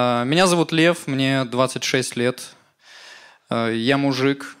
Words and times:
А, 0.00 0.22
меня 0.22 0.46
зовут 0.46 0.70
Лев, 0.70 1.08
мне 1.08 1.44
26 1.44 2.14
лет. 2.14 2.50
А, 3.50 3.68
я 3.68 3.98
мужик. 3.98 4.54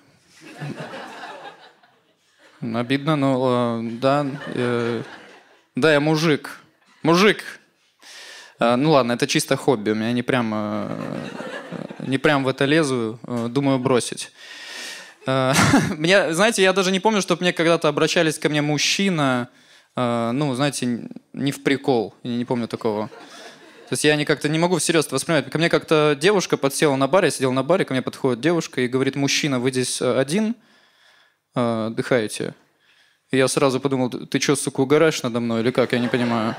Обидно, 2.60 3.14
но 3.14 3.38
а, 3.40 3.80
да. 3.82 4.26
Э, 4.48 5.02
да, 5.76 5.92
я 5.92 6.00
мужик. 6.00 6.58
Мужик. 7.04 7.44
Ну 8.58 8.90
ладно, 8.90 9.12
это 9.12 9.28
чисто 9.28 9.54
хобби. 9.54 9.90
У 9.90 9.94
меня 9.94 10.10
не 10.10 10.24
прям, 10.24 10.90
не 12.00 12.18
прям 12.18 12.42
в 12.42 12.48
это 12.48 12.64
лезу. 12.64 13.20
Думаю 13.22 13.78
бросить. 13.78 14.32
Меня, 15.24 16.34
знаете, 16.34 16.62
я 16.62 16.72
даже 16.72 16.90
не 16.90 16.98
помню, 16.98 17.22
чтобы 17.22 17.42
мне 17.42 17.52
когда-то 17.52 17.86
обращались 17.86 18.36
ко 18.36 18.48
мне 18.48 18.60
мужчина, 18.60 19.48
ну, 19.94 20.54
знаете, 20.56 21.08
не 21.32 21.52
в 21.52 21.62
прикол. 21.62 22.14
Я 22.24 22.36
не 22.36 22.44
помню 22.44 22.66
такого. 22.66 23.08
То 23.88 23.94
есть 23.94 24.04
я 24.04 24.16
не 24.16 24.26
как-то 24.26 24.50
не 24.50 24.58
могу 24.58 24.76
всерьез 24.76 25.06
это 25.06 25.14
воспринимать. 25.14 25.50
Ко 25.50 25.56
мне 25.56 25.70
как-то 25.70 26.14
девушка 26.20 26.58
подсела 26.58 26.94
на 26.96 27.08
баре, 27.08 27.28
я 27.28 27.30
сидел 27.30 27.52
на 27.52 27.62
баре, 27.62 27.86
ко 27.86 27.94
мне 27.94 28.02
подходит 28.02 28.40
девушка 28.40 28.82
и 28.82 28.86
говорит, 28.86 29.16
мужчина, 29.16 29.58
вы 29.58 29.70
здесь 29.70 30.02
э, 30.02 30.18
один, 30.20 30.56
э, 31.54 31.86
отдыхаете? 31.86 32.54
И 33.30 33.38
я 33.38 33.48
сразу 33.48 33.80
подумал, 33.80 34.10
ты 34.10 34.40
что, 34.40 34.56
сука, 34.56 34.82
угораешь 34.82 35.22
надо 35.22 35.40
мной 35.40 35.62
или 35.62 35.70
как? 35.70 35.92
Я 35.92 36.00
не 36.00 36.08
понимаю. 36.08 36.54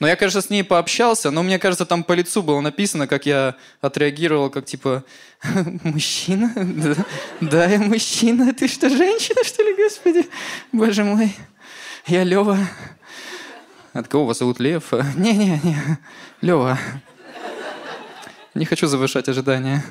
Но 0.00 0.08
я, 0.08 0.16
конечно, 0.16 0.40
с 0.40 0.48
ней 0.48 0.64
пообщался, 0.64 1.30
но 1.30 1.42
мне 1.42 1.58
кажется, 1.58 1.84
там 1.84 2.02
по 2.02 2.14
лицу 2.14 2.42
было 2.42 2.60
написано, 2.62 3.06
как 3.06 3.26
я 3.26 3.56
отреагировал, 3.82 4.48
как 4.48 4.64
типа, 4.64 5.04
мужчина? 5.82 6.52
Да, 6.56 6.96
да, 7.42 7.66
я 7.66 7.78
мужчина. 7.78 8.54
Ты 8.54 8.66
что, 8.66 8.88
женщина, 8.88 9.44
что 9.44 9.62
ли, 9.62 9.74
господи? 9.74 10.26
Боже 10.72 11.04
мой. 11.04 11.36
Я 12.06 12.24
Лева. 12.24 12.58
От 13.94 14.08
кого 14.08 14.26
вас 14.26 14.38
зовут 14.38 14.58
Лев? 14.58 14.92
Не-не-не, 15.16 15.98
Лева. 16.40 16.78
Не 18.54 18.64
хочу 18.64 18.88
завышать 18.88 19.28
ожидания. 19.28 19.84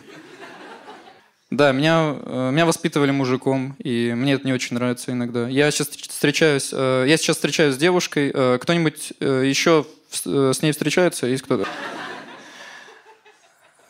Да, 1.49 1.71
меня, 1.71 2.17
э, 2.19 2.49
меня 2.51 2.65
воспитывали 2.65 3.11
мужиком, 3.11 3.75
и 3.79 4.13
мне 4.13 4.33
это 4.33 4.45
не 4.45 4.51
очень 4.51 4.75
нравится 4.75 5.11
иногда. 5.11 5.47
Я 5.47 5.71
сейчас 5.71 5.87
встречаюсь, 5.87 6.71
э, 6.73 7.05
я 7.07 7.15
сейчас 7.15 7.37
встречаюсь 7.37 7.75
с 7.75 7.77
девушкой. 7.77 8.31
Э, 8.33 8.57
кто-нибудь 8.61 9.13
еще 9.19 9.85
с 10.11 10.61
ней 10.61 10.71
встречается? 10.73 11.27
Есть 11.27 11.43
кто-то? 11.43 11.65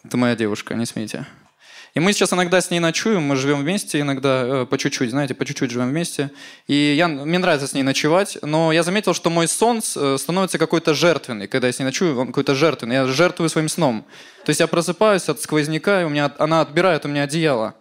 Это 0.03 0.17
моя 0.17 0.35
девушка, 0.35 0.75
не 0.75 0.85
смейте. 0.85 1.25
И 1.93 1.99
мы 1.99 2.11
сейчас 2.11 2.33
иногда 2.33 2.59
с 2.59 2.71
ней 2.71 2.79
ночуем, 2.79 3.21
мы 3.21 3.35
живем 3.35 3.61
вместе 3.61 3.99
иногда, 3.99 4.43
э, 4.45 4.65
по 4.65 4.79
чуть-чуть, 4.79 5.11
знаете, 5.11 5.35
по 5.35 5.45
чуть-чуть 5.45 5.69
живем 5.69 5.89
вместе. 5.89 6.31
И 6.65 6.73
я, 6.73 7.07
мне 7.07 7.37
нравится 7.37 7.67
с 7.67 7.73
ней 7.73 7.83
ночевать, 7.83 8.39
но 8.41 8.71
я 8.71 8.81
заметил, 8.81 9.13
что 9.13 9.29
мой 9.29 9.47
сон 9.47 9.79
э, 9.95 10.17
становится 10.17 10.57
какой-то 10.57 10.95
жертвенный. 10.95 11.47
Когда 11.47 11.67
я 11.67 11.73
с 11.73 11.77
ней 11.77 11.85
ночую, 11.85 12.19
он 12.19 12.27
какой-то 12.27 12.55
жертвенный. 12.55 12.95
Я 12.95 13.05
жертвую 13.05 13.47
своим 13.49 13.69
сном. 13.69 14.05
То 14.43 14.49
есть 14.49 14.59
я 14.59 14.65
просыпаюсь 14.65 15.29
от 15.29 15.39
сквозняка, 15.39 16.01
и 16.01 16.05
у 16.05 16.09
меня, 16.09 16.33
она 16.39 16.61
отбирает 16.61 17.05
у 17.05 17.09
меня 17.09 17.23
одеяло. 17.23 17.75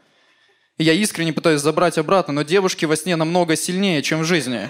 И 0.77 0.85
я 0.85 0.93
искренне 0.93 1.33
пытаюсь 1.33 1.63
забрать 1.63 1.97
обратно, 1.97 2.35
но 2.35 2.43
девушки 2.43 2.85
во 2.85 2.97
сне 2.97 3.17
намного 3.17 3.57
сильнее, 3.57 4.03
чем 4.03 4.21
в 4.21 4.25
жизни. 4.25 4.69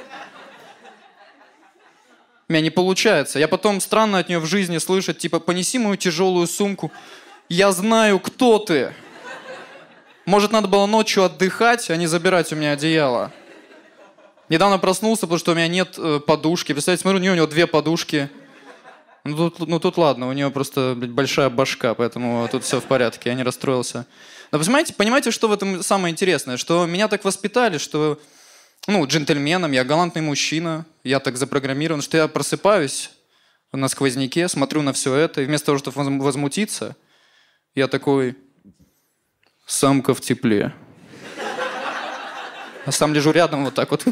У 2.49 2.53
меня 2.53 2.63
не 2.63 2.71
получается. 2.71 3.41
Я 3.41 3.49
потом 3.49 3.81
странно 3.81 4.19
от 4.19 4.29
нее 4.29 4.39
в 4.39 4.47
жизни 4.47 4.79
слышать, 4.79 5.19
типа, 5.19 5.41
понеси 5.41 5.81
мою 5.81 5.97
тяжелую 5.97 6.47
сумку. 6.47 6.93
Я 7.49 7.73
знаю, 7.73 8.21
кто 8.21 8.59
ты. 8.61 8.93
Может, 10.25 10.53
надо 10.53 10.69
было 10.69 10.87
ночью 10.87 11.25
отдыхать, 11.25 11.91
а 11.91 11.97
не 11.97 12.07
забирать 12.07 12.53
у 12.53 12.57
меня 12.57 12.73
одеяло. 12.73 13.33
Недавно 14.49 14.79
проснулся, 14.79 15.23
потому 15.23 15.39
что 15.39 15.53
у 15.53 15.55
меня 15.55 15.67
нет 15.67 15.95
э, 15.99 16.21
подушки. 16.21 16.73
Представляете, 16.73 17.03
смотрю, 17.03 17.19
у 17.19 17.23
нее, 17.23 17.33
у 17.33 17.35
нее 17.35 17.47
две 17.47 17.67
подушки. 17.67 18.31
Ну 19.25 19.51
тут, 19.51 19.69
ну 19.69 19.81
тут 19.81 19.97
ладно, 19.97 20.29
у 20.29 20.33
нее 20.33 20.51
просто 20.51 20.95
блядь, 20.97 21.11
большая 21.11 21.49
башка, 21.49 21.95
поэтому 21.95 22.49
тут 22.51 22.65
все 22.65 22.81
в 22.81 22.85
порядке, 22.85 23.31
я 23.31 23.35
не 23.35 23.43
расстроился. 23.43 24.07
Но 24.51 24.59
понимаете, 24.59 24.95
понимаете, 24.95 25.31
что 25.31 25.49
в 25.49 25.53
этом 25.53 25.83
самое 25.83 26.13
интересное? 26.13 26.57
Что 26.57 26.87
меня 26.87 27.09
так 27.09 27.25
воспитали, 27.25 27.79
что, 27.79 28.21
ну, 28.87 29.07
джентльменом, 29.07 29.73
я 29.73 29.85
галантный 29.85 30.23
мужчина, 30.23 30.87
я 31.05 31.21
так 31.21 31.37
запрограммирован, 31.37 32.03
что 32.03 32.17
я 32.17 32.29
просыпаюсь 32.29 33.11
на 33.73 33.89
сквозняке, 33.89 34.49
смотрю 34.49 34.83
на 34.83 34.93
все 34.93 35.15
это, 35.15 35.41
и 35.41 35.47
вместо 35.47 35.67
того, 35.67 35.79
чтобы 35.79 36.21
возмутиться, 36.21 36.97
я 37.75 37.89
такой, 37.89 38.37
самка 39.73 40.15
в 40.15 40.21
тепле. 40.21 40.73
А 42.85 42.91
сам 42.91 43.15
лежу 43.15 43.31
рядом 43.31 43.65
вот 43.65 43.75
так 43.75 43.91
вот. 43.91 44.05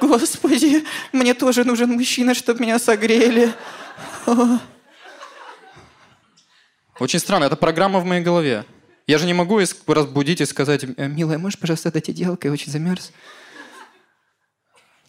Господи, 0.00 0.84
мне 1.12 1.34
тоже 1.34 1.64
нужен 1.64 1.90
мужчина, 1.92 2.34
чтобы 2.34 2.60
меня 2.60 2.78
согрели. 2.78 3.52
Очень 6.98 7.18
странно, 7.18 7.44
это 7.44 7.56
программа 7.56 8.00
в 8.00 8.04
моей 8.04 8.22
голове. 8.22 8.64
Я 9.06 9.18
же 9.18 9.26
не 9.26 9.32
могу 9.32 9.60
разбудить 9.86 10.40
и 10.40 10.44
сказать, 10.44 10.84
«Э, 10.84 11.08
милая, 11.08 11.38
можешь, 11.38 11.58
пожалуйста, 11.58 11.90
дать 11.90 12.08
одеялко, 12.08 12.48
я 12.48 12.52
очень 12.52 12.70
замерз. 12.70 13.12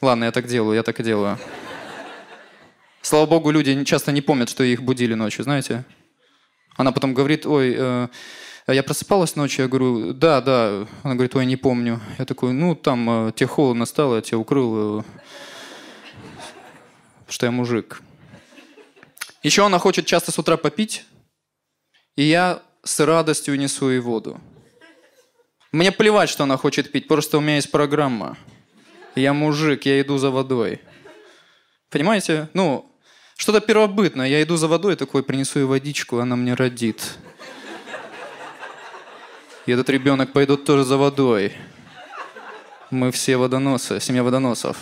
Ладно, 0.01 0.23
я 0.23 0.31
так 0.31 0.47
делаю, 0.47 0.75
я 0.75 0.83
так 0.83 0.99
и 0.99 1.03
делаю. 1.03 1.37
Слава 3.01 3.25
богу, 3.25 3.51
люди 3.51 3.83
часто 3.83 4.11
не 4.11 4.21
помнят, 4.21 4.49
что 4.49 4.63
их 4.63 4.81
будили 4.81 5.15
ночью, 5.15 5.43
знаете. 5.43 5.83
Она 6.77 6.91
потом 6.91 7.13
говорит, 7.13 7.45
ой, 7.45 7.75
э, 7.77 8.07
я 8.67 8.83
просыпалась 8.83 9.35
ночью, 9.35 9.63
я 9.63 9.67
говорю, 9.67 10.13
да, 10.13 10.41
да. 10.41 10.87
Она 11.03 11.15
говорит, 11.15 11.35
ой, 11.35 11.45
не 11.45 11.57
помню. 11.57 11.99
Я 12.19 12.25
такой, 12.25 12.53
ну, 12.53 12.75
там 12.75 13.27
э, 13.27 13.31
тебе 13.33 13.47
холодно 13.47 13.85
стало, 13.85 14.15
я 14.17 14.21
тебя 14.21 14.37
укрыл, 14.37 14.99
э, 14.99 15.03
что 17.27 17.45
я 17.45 17.51
мужик. 17.51 18.01
Еще 19.43 19.65
она 19.65 19.79
хочет 19.79 20.05
часто 20.05 20.31
с 20.31 20.37
утра 20.37 20.57
попить, 20.57 21.05
и 22.15 22.23
я 22.23 22.61
с 22.83 22.99
радостью 22.99 23.57
несу 23.57 23.89
ей 23.89 23.99
воду. 23.99 24.39
Мне 25.71 25.91
плевать, 25.91 26.29
что 26.29 26.43
она 26.43 26.57
хочет 26.57 26.91
пить, 26.91 27.07
просто 27.07 27.37
у 27.37 27.41
меня 27.41 27.55
есть 27.55 27.71
программа. 27.71 28.37
Я 29.15 29.33
мужик, 29.33 29.85
я 29.85 30.01
иду 30.01 30.17
за 30.17 30.29
водой. 30.29 30.81
Понимаете? 31.89 32.49
Ну, 32.53 32.91
что-то 33.35 33.59
первобытное. 33.59 34.27
Я 34.27 34.43
иду 34.43 34.55
за 34.57 34.67
водой, 34.67 34.95
такой 34.95 35.23
принесу 35.23 35.59
ей 35.59 35.65
водичку, 35.65 36.19
она 36.19 36.35
мне 36.35 36.53
родит. 36.53 37.17
И 39.65 39.71
этот 39.71 39.89
ребенок 39.89 40.33
пойдет 40.33 40.65
тоже 40.65 40.83
за 40.83 40.97
водой. 40.97 41.53
Мы 42.89 43.11
все 43.11 43.37
водоносы, 43.37 43.99
семья 43.99 44.23
водоносов. 44.23 44.77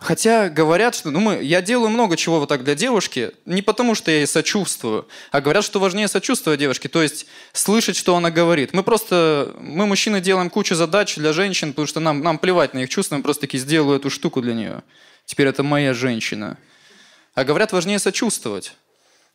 Хотя 0.00 0.48
говорят, 0.48 0.94
что 0.94 1.10
ну, 1.10 1.20
мы, 1.20 1.42
я 1.42 1.60
делаю 1.60 1.90
много 1.90 2.16
чего 2.16 2.40
вот 2.40 2.48
так 2.48 2.64
для 2.64 2.74
девушки, 2.74 3.32
не 3.44 3.60
потому 3.60 3.94
что 3.94 4.10
я 4.10 4.18
ей 4.18 4.26
сочувствую, 4.26 5.06
а 5.30 5.42
говорят, 5.42 5.62
что 5.62 5.78
важнее 5.78 6.08
сочувствовать 6.08 6.58
девушке, 6.58 6.88
то 6.88 7.02
есть 7.02 7.26
слышать, 7.52 7.96
что 7.96 8.16
она 8.16 8.30
говорит. 8.30 8.72
Мы 8.72 8.82
просто, 8.82 9.54
мы 9.60 9.86
мужчины 9.86 10.22
делаем 10.22 10.48
кучу 10.48 10.74
задач 10.74 11.16
для 11.16 11.34
женщин, 11.34 11.72
потому 11.72 11.86
что 11.86 12.00
нам, 12.00 12.22
нам 12.22 12.38
плевать 12.38 12.72
на 12.72 12.78
их 12.78 12.88
чувства, 12.88 13.16
мы 13.16 13.22
просто 13.22 13.42
таки 13.42 13.58
сделаю 13.58 13.98
эту 13.98 14.08
штуку 14.08 14.40
для 14.40 14.54
нее. 14.54 14.82
Теперь 15.26 15.48
это 15.48 15.62
моя 15.62 15.92
женщина. 15.92 16.56
А 17.34 17.44
говорят, 17.44 17.72
важнее 17.72 17.98
сочувствовать. 17.98 18.72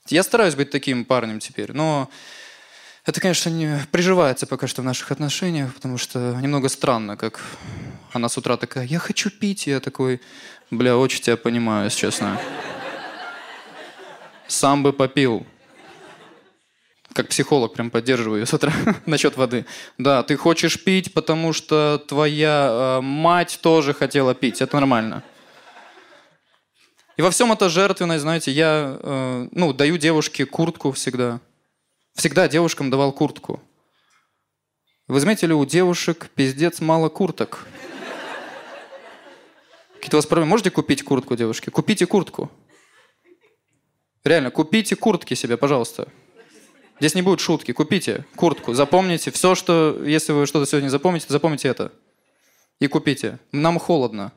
Я 0.08 0.24
стараюсь 0.24 0.56
быть 0.56 0.72
таким 0.72 1.06
парнем 1.06 1.40
теперь, 1.40 1.74
но 1.74 2.10
это, 3.06 3.22
конечно, 3.22 3.50
не 3.50 3.80
приживается 3.92 4.48
пока 4.48 4.68
что 4.68 4.82
в 4.82 4.86
наших 4.86 5.12
отношениях, 5.12 5.74
потому 5.76 5.98
что 5.98 6.38
немного 6.42 6.70
странно, 6.70 7.16
как 7.16 7.40
она 8.12 8.30
с 8.30 8.38
утра 8.38 8.58
такая, 8.58 8.86
я 8.86 8.98
хочу 8.98 9.30
пить, 9.30 9.68
я 9.68 9.80
такой, 9.80 10.22
бля, 10.72 10.98
очень 10.98 11.22
тебя 11.22 11.38
понимаю, 11.38 11.86
если 11.86 12.00
честно. 12.00 12.40
Сам 14.48 14.82
бы 14.82 14.92
попил. 14.92 15.46
Как 17.14 17.30
психолог 17.30 17.74
прям 17.74 17.92
поддерживаю 17.92 18.42
ее 18.42 18.46
с 18.46 18.54
утра 18.54 18.74
насчет 19.06 19.38
воды. 19.38 19.66
Да, 19.98 20.24
ты 20.24 20.36
хочешь 20.36 20.84
пить, 20.84 21.14
потому 21.14 21.54
что 21.54 22.04
твоя 22.08 22.70
э, 22.70 23.02
мать 23.02 23.60
тоже 23.62 23.94
хотела 23.94 24.34
пить. 24.34 24.62
Это 24.62 24.76
нормально. 24.76 25.24
И 27.18 27.22
во 27.22 27.30
всем 27.30 27.52
это 27.52 27.70
жертвенность, 27.70 28.22
знаете, 28.22 28.52
я 28.52 28.98
э, 29.00 29.48
ну, 29.52 29.74
даю 29.74 29.98
девушке 29.98 30.46
куртку 30.46 30.92
всегда. 30.92 31.40
Всегда 32.16 32.48
девушкам 32.48 32.90
давал 32.90 33.12
куртку. 33.12 33.62
Вы 35.08 35.20
заметили, 35.20 35.52
у 35.52 35.66
девушек 35.66 36.30
пиздец 36.34 36.80
мало 36.80 37.10
курток. 37.10 37.68
Какие-то 39.96 40.16
у 40.16 40.20
вас 40.20 40.26
проблемы? 40.26 40.50
Можете 40.52 40.72
купить 40.72 41.04
куртку, 41.04 41.36
девушки? 41.36 41.70
Купите 41.70 42.06
куртку. 42.06 42.50
Реально, 44.24 44.50
купите 44.50 44.96
куртки 44.96 45.34
себе, 45.34 45.58
пожалуйста. 45.58 46.08
Здесь 47.00 47.16
не 47.16 47.22
будет 47.22 47.42
шутки. 47.42 47.74
Купите 47.74 48.26
куртку. 48.36 48.74
Запомните 48.74 49.30
все, 49.30 49.54
что... 49.54 50.02
Если 50.04 50.32
вы 50.32 50.48
что-то 50.48 50.66
сегодня 50.66 50.90
запомните, 50.90 51.26
запомните 51.30 51.68
это. 51.68 51.92
И 52.80 52.88
купите. 52.88 53.40
Нам 53.52 53.78
холодно. 53.78 54.32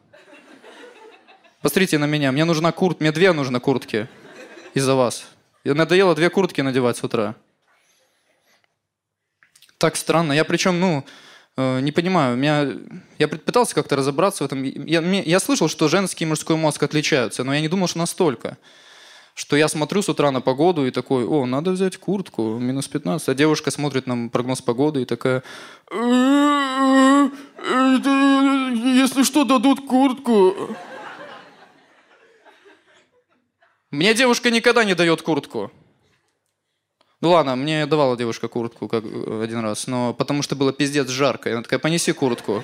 Посмотрите 1.62 1.98
на 1.98 2.06
меня. 2.06 2.32
Мне 2.32 2.44
нужна 2.44 2.72
куртка. 2.72 3.04
Мне 3.04 3.12
две 3.12 3.32
нужны 3.32 3.60
куртки. 3.60 4.08
Из-за 4.75 4.96
вас. 4.96 5.28
Я 5.62 5.75
надоело 5.75 6.16
две 6.16 6.28
куртки 6.28 6.60
надевать 6.60 6.96
с 6.96 7.04
утра 7.04 7.36
так 9.78 9.96
странно. 9.96 10.32
Я 10.32 10.44
причем, 10.44 10.80
ну, 10.80 11.04
э, 11.56 11.80
не 11.80 11.92
понимаю, 11.92 12.36
меня, 12.36 12.69
я 13.19 13.28
пытался 13.28 13.75
как-то 13.75 13.96
разобраться 13.96 14.44
в 14.44 14.46
этом. 14.46 14.62
Я, 14.64 15.00
я 15.00 15.40
слышал, 15.40 15.69
что 15.69 15.88
женский 15.88 16.25
и 16.25 16.28
мужской 16.28 16.56
мозг 16.56 16.82
отличаются, 16.82 17.44
но 17.44 17.54
я 17.54 17.60
не 17.60 17.69
думал, 17.69 17.86
что 17.86 17.98
настолько. 17.98 18.58
что 19.34 19.56
я 19.56 19.69
смотрю 19.69 20.02
с 20.02 20.08
утра 20.08 20.32
на 20.32 20.40
погоду 20.40 20.84
и 20.84 20.90
такой, 20.90 21.25
о, 21.25 21.46
надо 21.46 21.70
взять 21.70 21.96
куртку, 21.96 22.58
минус 22.58 22.88
15. 22.88 23.28
А 23.28 23.34
девушка 23.34 23.70
смотрит 23.70 24.08
на 24.08 24.28
прогноз 24.28 24.60
погоды 24.62 25.02
и 25.02 25.04
такая, 25.04 25.44
если 29.02 29.22
что, 29.22 29.44
дадут 29.44 29.86
куртку. 29.86 30.76
Мне 33.92 34.12
девушка 34.12 34.50
никогда 34.50 34.82
не 34.84 34.94
дает 34.94 35.22
куртку. 35.22 35.70
Ну 37.20 37.30
ладно, 37.30 37.56
мне 37.56 37.84
давала 37.86 38.16
девушка 38.16 38.46
куртку 38.46 38.86
как 38.86 39.04
э, 39.04 39.42
один 39.42 39.58
раз, 39.58 39.88
но 39.88 40.14
потому 40.14 40.42
что 40.42 40.54
было 40.54 40.72
пиздец 40.72 41.08
жарко. 41.08 41.48
И 41.48 41.52
она 41.52 41.62
такая, 41.62 41.80
понеси 41.80 42.12
куртку. 42.12 42.62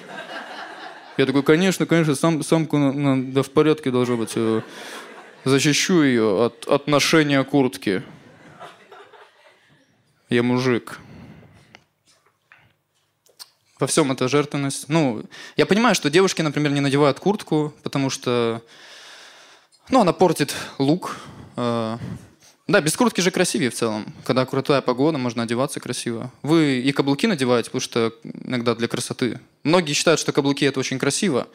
Я 1.16 1.26
такой, 1.26 1.42
конечно, 1.42 1.86
конечно, 1.86 2.14
сам, 2.14 2.42
самку 2.44 2.78
на, 2.78 2.92
на, 2.92 3.32
да 3.32 3.42
в 3.42 3.50
порядке 3.50 3.90
должно 3.90 4.16
быть. 4.16 4.32
Э, 4.36 4.62
защищу 5.44 6.02
ее 6.02 6.46
от, 6.46 6.66
от 6.68 6.86
ношения 6.86 7.42
куртки. 7.42 8.04
Я 10.30 10.44
мужик. 10.44 11.00
Во 13.80 13.88
всем 13.88 14.12
это 14.12 14.28
жертвенность. 14.28 14.88
Ну, 14.88 15.24
я 15.56 15.66
понимаю, 15.66 15.96
что 15.96 16.10
девушки, 16.10 16.42
например, 16.42 16.70
не 16.70 16.80
надевают 16.80 17.18
куртку, 17.18 17.74
потому 17.82 18.08
что, 18.08 18.62
ну, 19.88 20.00
она 20.00 20.12
портит 20.12 20.54
лук. 20.78 21.16
Э, 21.56 21.98
да, 22.66 22.80
без 22.80 22.96
куртки 22.96 23.20
же 23.20 23.30
красивее 23.30 23.68
в 23.70 23.74
целом. 23.74 24.06
Когда 24.24 24.46
крутая 24.46 24.80
погода, 24.80 25.18
можно 25.18 25.42
одеваться 25.42 25.80
красиво. 25.80 26.30
Вы 26.42 26.80
и 26.80 26.92
каблуки 26.92 27.26
надеваете, 27.26 27.68
потому 27.68 27.82
что 27.82 28.14
иногда 28.42 28.74
для 28.74 28.88
красоты. 28.88 29.38
Многие 29.64 29.92
считают, 29.92 30.18
что 30.18 30.32
каблуки 30.32 30.64
это 30.64 30.80
очень 30.80 30.98
красиво. 30.98 31.46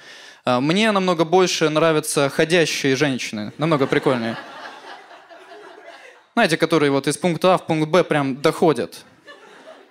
А, 0.45 0.61
мне 0.61 0.91
намного 0.91 1.25
больше 1.25 1.67
нравятся 1.69 2.29
ходящие 2.29 2.95
женщины. 2.95 3.51
Намного 3.57 3.87
прикольнее. 3.87 4.37
Знаете, 6.33 6.57
которые 6.57 6.91
вот 6.91 7.07
из 7.07 7.17
пункта 7.17 7.55
А 7.55 7.57
в 7.57 7.65
пункт 7.65 7.89
Б 7.89 8.03
прям 8.03 8.39
доходят. 8.39 9.03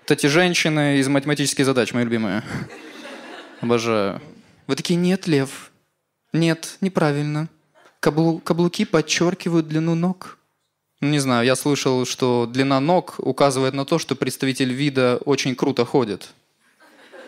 Вот 0.03 0.11
эти 0.12 0.29
женщины 0.29 0.99
из 0.99 1.09
математических 1.09 1.65
задач, 1.65 1.93
мои 1.93 2.05
любимые. 2.05 2.44
Обожаю. 3.61 4.23
Вы 4.69 4.76
такие, 4.76 4.94
нет, 4.94 5.26
Лев. 5.26 5.73
Нет, 6.32 6.76
неправильно. 6.81 7.49
Каблу 7.99 8.38
каблуки 8.38 8.85
подчеркивают 8.85 9.67
длину 9.67 9.97
ног. 9.97 10.38
Ну, 11.00 11.11
не 11.11 11.21
знаю, 11.21 11.47
я 11.47 11.55
слышал, 11.55 12.05
что 12.05 12.47
длина 12.47 12.81
ног 12.81 13.15
указывает 13.19 13.73
на 13.73 13.85
то, 13.85 13.99
что 13.99 14.17
представитель 14.17 14.73
вида 14.73 15.21
очень 15.25 15.55
круто 15.55 15.85
ходит. 15.85 16.31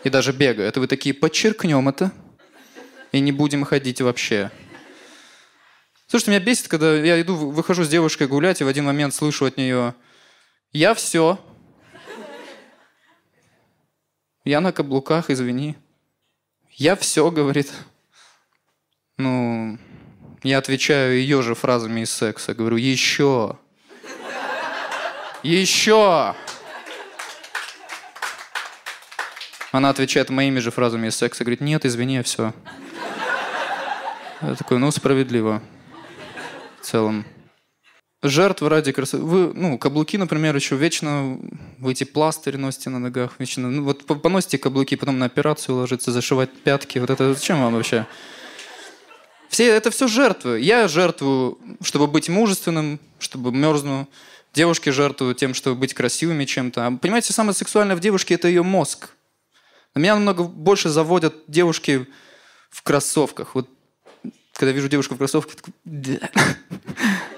И 0.03 0.09
даже 0.09 0.33
бегает. 0.33 0.75
И 0.75 0.79
вы 0.79 0.87
такие, 0.87 1.15
подчеркнем 1.15 1.87
это. 1.87 2.11
И 3.13 3.19
не 3.21 3.31
будем 3.31 3.63
ходить 3.63 4.01
вообще. 4.01 4.51
Слушайте, 6.07 6.31
меня 6.31 6.39
бесит, 6.41 6.67
когда 6.67 6.93
я 6.95 7.21
иду, 7.21 7.35
выхожу 7.35 7.85
с 7.85 7.89
девушкой 7.89 8.27
гулять, 8.27 8.59
и 8.59 8.65
в 8.65 8.67
один 8.67 8.83
момент 8.83 9.13
слышу 9.13 9.45
от 9.45 9.55
нее, 9.55 9.95
я 10.73 10.93
все. 10.93 11.39
Я 14.43 14.59
на 14.59 14.73
каблуках, 14.73 15.29
извини. 15.29 15.77
Я 16.71 16.97
все, 16.97 17.31
говорит. 17.31 17.71
Ну, 19.17 19.77
я 20.43 20.57
отвечаю 20.57 21.17
ее 21.17 21.41
же 21.41 21.55
фразами 21.55 22.01
из 22.01 22.11
секса. 22.11 22.53
Говорю, 22.53 22.75
еще. 22.75 23.57
Еще. 25.43 26.35
Она 29.71 29.89
отвечает 29.89 30.29
моими 30.29 30.59
же 30.59 30.69
фразами 30.69 31.07
из 31.07 31.15
секса. 31.15 31.43
Говорит, 31.43 31.61
нет, 31.61 31.85
извини, 31.85 32.21
все. 32.21 32.53
Я 34.41 34.55
такой, 34.55 34.79
ну, 34.79 34.91
справедливо. 34.91 35.61
В 36.81 36.85
целом. 36.85 37.25
Жертв 38.23 38.61
ради 38.61 38.91
красоты. 38.91 39.23
Вы, 39.23 39.51
ну, 39.53 39.79
каблуки, 39.79 40.17
например, 40.17 40.55
еще 40.55 40.75
вечно 40.75 41.39
вы 41.79 41.91
эти 41.93 42.03
пластыри 42.03 42.57
носите 42.57 42.91
на 42.91 42.99
ногах. 42.99 43.33
Вечно, 43.39 43.69
ну, 43.69 43.83
вот 43.83 44.05
поносите 44.05 44.59
каблуки, 44.59 44.95
потом 44.95 45.17
на 45.17 45.25
операцию 45.25 45.75
ложиться, 45.75 46.11
зашивать 46.11 46.51
пятки. 46.63 46.99
Вот 46.99 47.09
это 47.09 47.33
зачем 47.33 47.61
вам 47.61 47.73
вообще? 47.73 48.05
Все, 49.49 49.67
это 49.67 49.89
все 49.89 50.07
жертвы. 50.07 50.59
Я 50.59 50.87
жертвую, 50.87 51.57
чтобы 51.81 52.07
быть 52.07 52.29
мужественным, 52.29 52.99
чтобы 53.19 53.51
мерзну. 53.51 54.07
Девушки 54.53 54.89
жертвуют 54.89 55.37
тем, 55.37 55.53
чтобы 55.53 55.79
быть 55.79 55.93
красивыми 55.93 56.45
чем-то. 56.45 56.87
А, 56.87 56.91
понимаете, 56.91 57.33
самое 57.33 57.53
сексуальное 57.53 57.95
в 57.95 57.99
девушке– 57.99 58.33
это 58.35 58.47
ее 58.47 58.63
мозг. 58.63 59.09
На 59.95 59.99
меня 59.99 60.15
намного 60.15 60.43
больше 60.43 60.89
заводят 60.89 61.35
девушки 61.47 62.07
в 62.69 62.83
кроссовках. 62.83 63.55
Вот 63.55 63.69
когда 64.53 64.71
вижу 64.71 64.89
девушку 64.89 65.15
в 65.15 65.17
кроссовках, 65.17 65.55
такой, 65.55 65.73
да. 65.85 66.29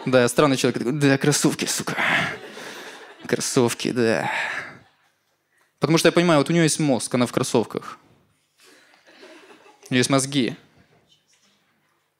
Да, 0.06 0.21
я 0.24 0.27
странный 0.27 0.57
человек, 0.57 0.80
такой, 0.80 1.00
да, 1.00 1.18
кроссовки, 1.18 1.63
сука. 1.65 1.95
Кроссовки, 3.25 3.92
да. 3.92 4.30
Потому 5.80 5.98
что 5.98 6.10
я 6.10 6.12
понимаю, 6.12 6.39
вот 6.39 6.50
у 6.50 6.54
нее 6.54 6.63
есть 6.63 6.80
мозг, 6.80 7.13
она 7.15 7.25
в 7.25 7.31
кроссовках. 7.31 7.98
У 9.89 9.94
нее 9.94 10.00
есть 10.00 10.10
мозги 10.10 10.57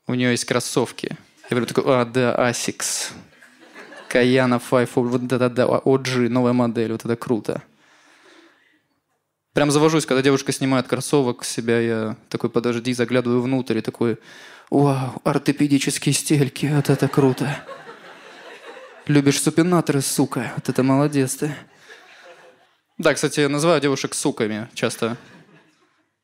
у 0.08 0.14
нее 0.14 0.32
есть 0.32 0.46
кроссовки. 0.46 1.18
Я 1.44 1.50
говорю 1.50 1.66
такой, 1.66 1.84
а, 1.88 2.06
да, 2.06 2.36
Asics. 2.50 3.12
Каяна 4.14 4.60
5, 4.60 4.90
вот 4.96 5.24
это 5.24 5.50
да, 5.50 5.64
OG, 5.66 6.30
новая 6.30 6.54
модель, 6.54 6.92
вот 6.92 7.04
это 7.04 7.16
круто. 7.16 7.64
Прям 9.54 9.72
завожусь, 9.72 10.06
когда 10.06 10.22
девушка 10.22 10.52
снимает 10.52 10.88
кроссовок 10.88 11.44
с 11.44 11.50
себя, 11.50 11.80
я 11.80 12.16
такой, 12.30 12.52
подожди, 12.52 12.94
заглядываю 12.94 13.42
внутрь 13.42 13.80
и 13.80 13.82
такой, 13.82 14.20
вау, 14.70 15.20
ортопедические 15.24 16.14
стельки, 16.14 16.68
вот 16.68 16.92
это 16.92 17.08
круто. 17.08 17.66
Любишь 19.08 19.42
супинаторы, 19.42 20.02
сука, 20.02 20.54
вот 20.58 20.70
это 20.70 20.84
молодец 20.84 21.38
ты. 21.38 21.56
Да, 23.00 23.16
кстати, 23.16 23.40
я 23.40 23.50
называю 23.50 23.82
девушек 23.82 24.14
суками 24.14 24.70
часто. 24.76 25.18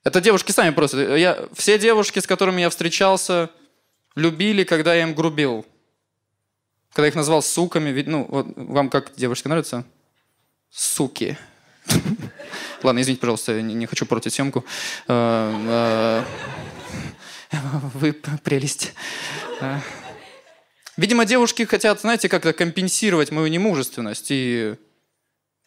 Это 0.04 0.22
девушки 0.22 0.52
сами 0.52 0.76
просто. 0.76 1.16
Я, 1.16 1.40
все 1.54 1.80
девушки, 1.80 2.20
с 2.20 2.28
которыми 2.28 2.62
я 2.62 2.70
встречался, 2.70 3.50
любили, 4.16 4.64
когда 4.64 4.94
я 4.94 5.02
им 5.02 5.16
грубил. 5.16 5.66
Когда 6.94 7.08
их 7.08 7.16
назвал 7.16 7.42
суками. 7.42 8.04
Ну, 8.06 8.26
вот, 8.30 8.48
вам 8.56 8.90
как 8.90 9.14
девушки 9.16 9.48
нравятся? 9.48 9.86
Суки. 10.72 11.38
Ладно, 12.84 13.02
извините, 13.02 13.22
пожалуйста, 13.22 13.54
я 13.54 13.62
не, 13.62 13.86
хочу 13.86 14.06
портить 14.06 14.34
съемку. 14.34 14.66
А, 15.08 16.24
а, 17.52 17.56
вы 17.94 18.14
прелесть. 18.14 18.94
А. 19.62 19.82
Видимо, 20.98 21.26
девушки 21.26 21.64
хотят, 21.64 22.02
знаете, 22.02 22.30
как-то 22.30 22.54
компенсировать 22.54 23.32
мою 23.32 23.48
немужественность 23.48 24.28
и 24.30 24.76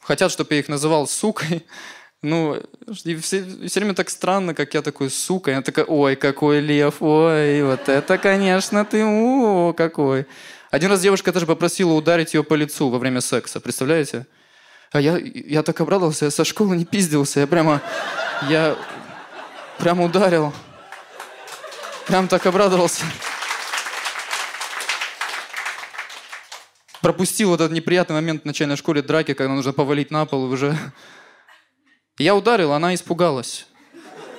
хотят, 0.00 0.30
чтобы 0.30 0.54
я 0.54 0.60
их 0.60 0.68
называл 0.68 1.06
сукой. 1.06 1.66
Ну, 2.24 2.54
и 3.02 3.16
все, 3.16 3.44
все 3.66 3.80
время 3.80 3.94
так 3.94 4.08
странно, 4.08 4.54
как 4.54 4.74
я 4.74 4.82
такой, 4.82 5.10
сука. 5.10 5.50
Она 5.50 5.62
такая, 5.62 5.84
ой, 5.84 6.14
какой 6.14 6.60
лев, 6.60 7.02
ой, 7.02 7.64
вот 7.64 7.88
это, 7.88 8.16
конечно, 8.16 8.84
ты, 8.84 9.04
о, 9.04 9.72
какой. 9.72 10.26
Один 10.72 10.88
раз 10.88 11.02
девушка 11.02 11.32
даже 11.32 11.44
попросила 11.44 11.92
ударить 11.92 12.32
ее 12.32 12.42
по 12.42 12.54
лицу 12.54 12.88
во 12.88 12.98
время 12.98 13.20
секса, 13.20 13.60
представляете? 13.60 14.26
А 14.90 15.02
я, 15.02 15.18
я 15.18 15.62
так 15.62 15.78
обрадовался, 15.82 16.24
я 16.24 16.30
со 16.30 16.46
школы 16.46 16.74
не 16.78 16.86
пиздился, 16.86 17.40
я 17.40 17.46
прямо, 17.46 17.82
я 18.48 18.74
прямо 19.78 20.02
ударил. 20.02 20.50
Прям 22.06 22.26
так 22.26 22.46
обрадовался. 22.46 23.04
Пропустил 27.02 27.50
вот 27.50 27.60
этот 27.60 27.72
неприятный 27.72 28.14
момент 28.14 28.44
в 28.44 28.46
начальной 28.46 28.76
школе 28.76 29.02
драки, 29.02 29.34
когда 29.34 29.52
нужно 29.52 29.74
повалить 29.74 30.10
на 30.10 30.24
пол 30.24 30.44
уже 30.44 30.74
я 32.16 32.34
ударил, 32.34 32.72
она 32.72 32.94
испугалась. 32.94 33.66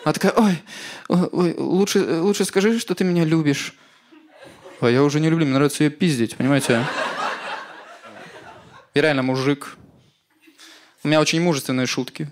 Она 0.04 0.14
такая, 0.14 0.32
ой, 0.32 0.64
ой 1.10 1.54
лучше, 1.58 2.22
лучше 2.22 2.44
скажи, 2.46 2.80
что 2.80 2.96
ты 2.96 3.04
меня 3.04 3.24
любишь. 3.24 3.76
А 4.84 4.90
я 4.90 5.02
уже 5.02 5.22
не 5.22 5.30
люблю, 5.30 5.46
мне 5.46 5.54
нравится 5.54 5.86
ее 5.86 5.90
пиздить, 5.90 6.36
понимаете? 6.36 6.86
Я 8.94 9.02
реально 9.02 9.24
мужик. 9.24 9.78
У 11.04 11.08
меня 11.08 11.22
очень 11.22 11.42
мужественные 11.42 11.88
шутки. 11.88 12.30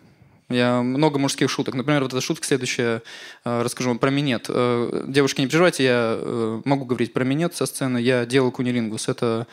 Я 0.49 0.81
много 0.81 1.17
мужских 1.17 1.49
шуток. 1.49 1.75
Например, 1.75 2.03
вот 2.03 2.11
эта 2.11 2.21
шутка 2.21 2.45
следующая, 2.45 3.03
э, 3.45 3.61
расскажу 3.61 3.89
вам 3.89 3.99
про 3.99 4.09
минет. 4.09 4.47
Э, 4.49 5.05
девушки, 5.07 5.39
не 5.39 5.47
переживайте, 5.47 5.85
я 5.85 6.17
э, 6.17 6.61
могу 6.65 6.83
говорить 6.83 7.13
про 7.13 7.23
минет 7.23 7.55
со 7.55 7.65
сцены. 7.65 7.99
Я 7.99 8.25
делал 8.25 8.51
кунилингус. 8.51 9.07
Это 9.07 9.47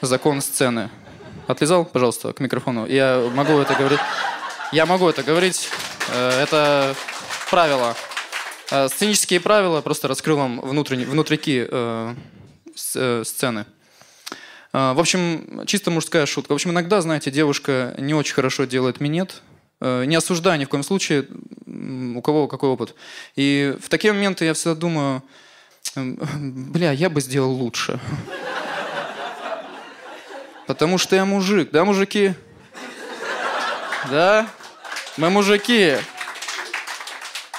закон 0.00 0.40
сцены. 0.40 0.88
Отлезал, 1.48 1.84
пожалуйста, 1.84 2.32
к 2.32 2.38
микрофону. 2.38 2.86
Я 2.86 3.28
могу 3.34 3.58
это 3.58 3.74
говорить. 3.74 4.00
Я 4.70 4.86
могу 4.86 5.08
это 5.08 5.24
говорить. 5.24 5.68
Э, 6.14 6.42
это 6.42 6.94
правила. 7.50 7.96
Э, 8.70 8.88
сценические 8.88 9.40
правила. 9.40 9.80
Просто 9.80 10.08
раскрыл 10.08 10.36
вам 10.36 10.60
внутрики 10.60 11.66
э, 11.70 12.14
сцены. 12.74 13.66
В 14.72 15.00
общем, 15.00 15.62
чисто 15.66 15.90
мужская 15.90 16.26
шутка. 16.26 16.52
В 16.52 16.56
общем, 16.56 16.70
иногда, 16.70 17.00
знаете, 17.00 17.30
девушка 17.30 17.94
не 17.96 18.12
очень 18.12 18.34
хорошо 18.34 18.64
делает 18.64 19.00
минет. 19.00 19.40
Не 19.80 20.14
осуждаю 20.14 20.60
ни 20.60 20.66
в 20.66 20.68
коем 20.68 20.82
случае, 20.82 21.26
у 21.66 22.20
кого 22.20 22.46
какой 22.46 22.68
опыт. 22.68 22.94
И 23.36 23.74
в 23.82 23.88
такие 23.88 24.12
моменты 24.12 24.44
я 24.44 24.52
всегда 24.52 24.74
думаю, 24.74 25.22
бля, 25.96 26.92
я 26.92 27.08
бы 27.08 27.22
сделал 27.22 27.52
лучше. 27.52 27.98
Потому 30.66 30.98
что 30.98 31.16
я 31.16 31.24
мужик. 31.24 31.70
Да, 31.70 31.84
мужики? 31.84 32.34
Да? 34.10 34.48
Мы 35.16 35.30
мужики. 35.30 35.96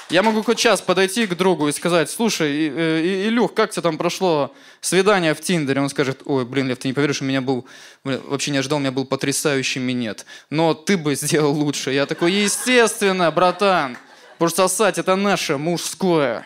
Я 0.09 0.23
могу 0.23 0.41
хоть 0.41 0.57
час 0.57 0.79
подойти 0.79 1.27
к 1.27 1.35
другу 1.35 1.67
и 1.67 1.73
сказать, 1.73 2.09
слушай, 2.09 2.71
э, 2.73 3.27
Илюх, 3.27 3.53
как 3.53 3.71
тебе 3.71 3.81
там 3.81 3.97
прошло 3.97 4.55
свидание 4.79 5.33
в 5.33 5.41
Тиндере? 5.41 5.81
Он 5.81 5.89
скажет, 5.89 6.21
ой, 6.23 6.45
блин, 6.45 6.69
Лев, 6.69 6.77
ты 6.77 6.87
не 6.87 6.93
поверишь, 6.93 7.21
у 7.21 7.25
меня 7.25 7.41
был, 7.41 7.67
вообще 8.05 8.51
не 8.51 8.59
ожидал, 8.59 8.77
у 8.77 8.79
меня 8.79 8.93
был 8.93 9.03
потрясающий 9.03 9.79
минет. 9.79 10.25
Но 10.49 10.73
ты 10.73 10.95
бы 10.95 11.15
сделал 11.15 11.51
лучше. 11.51 11.91
Я 11.91 12.05
такой, 12.05 12.31
естественно, 12.31 13.29
братан, 13.31 13.97
потому 14.33 14.49
что 14.49 14.67
сосать 14.69 14.97
это 14.97 15.17
наше 15.17 15.57
мужское. 15.57 16.45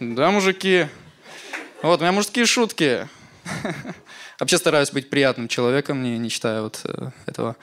Да, 0.00 0.32
мужики? 0.32 0.88
Вот, 1.82 2.00
у 2.00 2.02
меня 2.02 2.12
мужские 2.12 2.46
шутки. 2.46 3.06
Вообще 4.40 4.58
стараюсь 4.58 4.90
быть 4.90 5.08
приятным 5.08 5.46
человеком, 5.46 6.02
не, 6.02 6.18
не 6.18 6.30
считая 6.30 6.62
вот 6.62 6.80
э, 6.84 7.10
этого. 7.26 7.54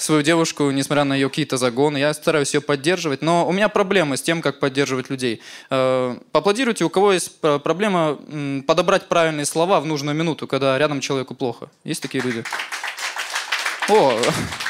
Свою 0.00 0.22
девушку, 0.22 0.70
несмотря 0.70 1.04
на 1.04 1.12
ее 1.12 1.28
какие-то 1.28 1.58
загоны. 1.58 1.98
Я 1.98 2.14
стараюсь 2.14 2.54
ее 2.54 2.62
поддерживать, 2.62 3.20
но 3.20 3.46
у 3.46 3.52
меня 3.52 3.68
проблемы 3.68 4.16
с 4.16 4.22
тем, 4.22 4.40
как 4.40 4.58
поддерживать 4.58 5.10
людей. 5.10 5.42
Э, 5.68 6.16
поаплодируйте, 6.32 6.84
у 6.84 6.88
кого 6.88 7.12
есть 7.12 7.38
проблема 7.38 8.18
подобрать 8.66 9.08
правильные 9.08 9.44
слова 9.44 9.78
в 9.78 9.84
нужную 9.84 10.16
минуту, 10.16 10.46
когда 10.46 10.78
рядом 10.78 11.00
человеку 11.00 11.34
плохо. 11.34 11.68
Есть 11.84 12.00
такие 12.00 12.24
люди? 12.24 12.42
О, 13.90 14.18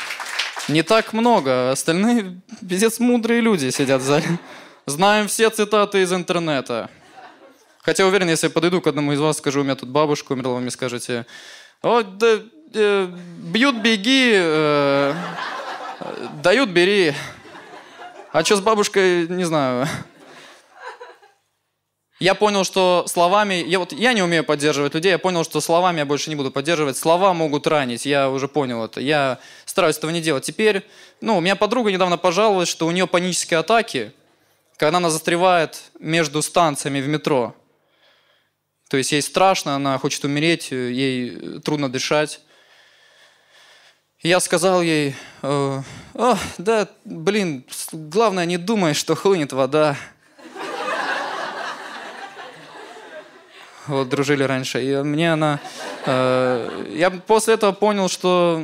не 0.68 0.82
так 0.82 1.12
много. 1.12 1.70
Остальные 1.70 2.40
пиздец 2.68 2.98
мудрые 2.98 3.40
люди 3.40 3.70
сидят 3.70 4.02
в 4.02 4.04
зале. 4.04 4.26
Знаем 4.86 5.28
все 5.28 5.48
цитаты 5.50 6.02
из 6.02 6.12
интернета. 6.12 6.90
Хотя 7.82 8.04
уверен, 8.04 8.28
если 8.28 8.48
я 8.48 8.50
подойду 8.50 8.80
к 8.80 8.88
одному 8.88 9.12
из 9.12 9.20
вас, 9.20 9.38
скажу, 9.38 9.60
у 9.60 9.62
меня 9.62 9.76
тут 9.76 9.90
бабушка 9.90 10.32
умерла, 10.32 10.54
вы 10.54 10.60
мне 10.60 10.72
скажете, 10.72 11.24
вот 11.82 12.18
да, 12.18 12.40
э, 12.74 13.08
бьют, 13.38 13.76
беги, 13.76 14.32
э, 14.34 15.14
дают, 16.42 16.70
бери. 16.70 17.14
А 18.32 18.44
что 18.44 18.56
с 18.56 18.60
бабушкой, 18.60 19.26
не 19.28 19.44
знаю. 19.44 19.86
Я 22.20 22.34
понял, 22.34 22.64
что 22.64 23.06
словами... 23.08 23.64
Я, 23.66 23.78
вот, 23.78 23.92
я 23.92 24.12
не 24.12 24.22
умею 24.22 24.44
поддерживать 24.44 24.92
людей, 24.94 25.08
я 25.08 25.18
понял, 25.18 25.42
что 25.42 25.60
словами 25.62 26.00
я 26.00 26.04
больше 26.04 26.28
не 26.28 26.36
буду 26.36 26.50
поддерживать. 26.50 26.98
Слова 26.98 27.32
могут 27.32 27.66
ранить, 27.66 28.04
я 28.04 28.28
уже 28.28 28.46
понял 28.46 28.84
это. 28.84 29.00
Я 29.00 29.38
стараюсь 29.64 29.96
этого 29.96 30.10
не 30.10 30.20
делать. 30.20 30.44
Теперь, 30.44 30.86
ну, 31.22 31.38
у 31.38 31.40
меня 31.40 31.56
подруга 31.56 31.90
недавно 31.90 32.18
пожаловалась, 32.18 32.68
что 32.68 32.86
у 32.86 32.90
нее 32.90 33.06
панические 33.06 33.60
атаки, 33.60 34.12
когда 34.76 34.98
она 34.98 35.08
застревает 35.08 35.90
между 35.98 36.42
станциями 36.42 37.00
в 37.00 37.08
метро. 37.08 37.54
То 38.90 38.98
есть 38.98 39.12
ей 39.12 39.22
страшно, 39.22 39.76
она 39.76 39.96
хочет 39.96 40.22
умереть, 40.24 40.72
ей 40.72 41.60
трудно 41.60 41.90
дышать. 41.90 42.40
Я 44.22 44.38
сказал 44.40 44.82
ей, 44.82 45.16
э, 45.40 45.82
о, 46.14 46.36
да, 46.58 46.88
блин, 47.06 47.64
главное 47.90 48.44
не 48.44 48.58
думай, 48.58 48.92
что 48.92 49.14
хлынет 49.14 49.54
вода. 49.54 49.96
Вот 53.86 54.10
дружили 54.10 54.42
раньше. 54.42 54.84
И 54.84 54.94
мне 55.02 55.32
она... 55.32 55.58
Э, 56.04 56.86
я 56.90 57.10
после 57.10 57.54
этого 57.54 57.72
понял, 57.72 58.10
что 58.10 58.62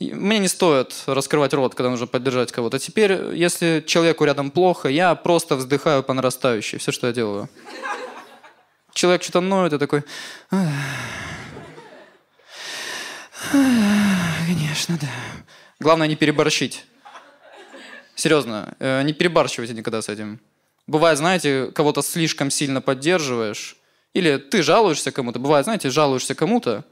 мне 0.00 0.40
не 0.40 0.48
стоит 0.48 1.04
раскрывать 1.06 1.54
рот, 1.54 1.76
когда 1.76 1.88
нужно 1.88 2.08
поддержать 2.08 2.50
кого-то. 2.50 2.80
Теперь, 2.80 3.36
если 3.36 3.84
человеку 3.86 4.24
рядом 4.24 4.50
плохо, 4.50 4.88
я 4.88 5.14
просто 5.14 5.54
вздыхаю 5.54 6.02
по 6.02 6.12
нарастающей. 6.12 6.78
Все, 6.78 6.90
что 6.90 7.06
я 7.06 7.12
делаю 7.12 7.48
человек 8.96 9.22
что-то 9.22 9.40
ноет, 9.40 9.72
и 9.72 9.78
такой... 9.78 10.02
Конечно, 14.46 14.98
да. 15.00 15.08
Главное 15.80 16.06
не 16.08 16.16
переборщить. 16.16 16.84
Серьезно, 18.14 18.74
э, 18.78 19.02
не 19.02 19.12
перебарщивайте 19.12 19.74
никогда 19.74 20.00
с 20.00 20.08
этим. 20.08 20.40
Бывает, 20.86 21.18
знаете, 21.18 21.70
кого-то 21.74 22.02
слишком 22.02 22.50
сильно 22.50 22.80
поддерживаешь, 22.80 23.76
или 24.14 24.36
ты 24.36 24.62
жалуешься 24.62 25.12
кому-то. 25.12 25.38
Бывает, 25.38 25.64
знаете, 25.64 25.90
жалуешься 25.90 26.34
кому-то, 26.34 26.84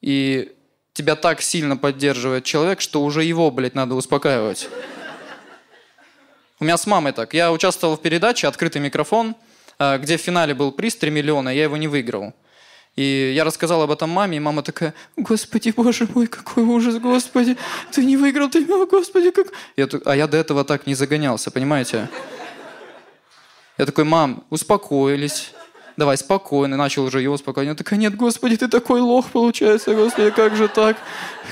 и 0.00 0.52
тебя 0.92 1.16
так 1.16 1.42
сильно 1.42 1.76
поддерживает 1.76 2.44
человек, 2.44 2.80
что 2.80 3.02
уже 3.02 3.24
его, 3.24 3.50
блядь, 3.50 3.74
надо 3.74 3.94
успокаивать. 3.94 4.68
У 6.60 6.64
меня 6.64 6.76
с 6.76 6.86
мамой 6.86 7.12
так. 7.12 7.34
Я 7.34 7.50
участвовал 7.50 7.96
в 7.96 8.02
передаче 8.02 8.46
«Открытый 8.46 8.80
микрофон», 8.80 9.34
а, 9.78 9.98
где 9.98 10.16
в 10.16 10.20
финале 10.20 10.54
был 10.54 10.70
приз 10.70 10.94
3 10.96 11.10
миллиона, 11.10 11.48
я 11.48 11.64
его 11.64 11.76
не 11.76 11.88
выиграл. 11.88 12.34
И 12.94 13.32
я 13.34 13.44
рассказал 13.44 13.80
об 13.82 13.90
этом 13.90 14.10
маме, 14.10 14.36
и 14.36 14.40
мама 14.40 14.62
такая, 14.62 14.92
господи, 15.16 15.72
боже 15.74 16.06
мой, 16.14 16.26
какой 16.26 16.62
ужас, 16.62 16.98
господи, 16.98 17.56
ты 17.90 18.04
не 18.04 18.18
выиграл, 18.18 18.50
ты, 18.50 18.64
о, 18.70 18.86
господи, 18.86 19.30
как... 19.30 19.46
Я, 19.76 19.88
а 20.04 20.14
я 20.14 20.26
до 20.26 20.36
этого 20.36 20.62
так 20.64 20.86
не 20.86 20.94
загонялся, 20.94 21.50
понимаете? 21.50 22.10
Я 23.78 23.86
такой, 23.86 24.04
мам, 24.04 24.44
успокоились, 24.50 25.54
давай 25.96 26.18
спокойно, 26.18 26.76
начал 26.76 27.04
уже 27.04 27.20
ее 27.20 27.30
успокоить. 27.30 27.66
Она 27.66 27.76
такая, 27.76 27.98
нет, 27.98 28.14
господи, 28.14 28.58
ты 28.58 28.68
такой 28.68 29.00
лох 29.00 29.30
получается, 29.30 29.94
господи, 29.94 30.30
как 30.30 30.54
же 30.54 30.68
так? 30.68 30.98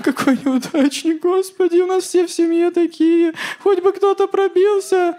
Какой 0.02 0.37
неудачник, 0.44 1.23
господи, 1.23 1.78
у 1.78 1.87
нас 1.87 2.04
все 2.04 2.26
в 2.26 2.30
семье 2.30 2.70
такие, 2.70 3.32
хоть 3.62 3.82
бы 3.82 3.92
кто-то 3.92 4.28
пробился. 4.28 5.16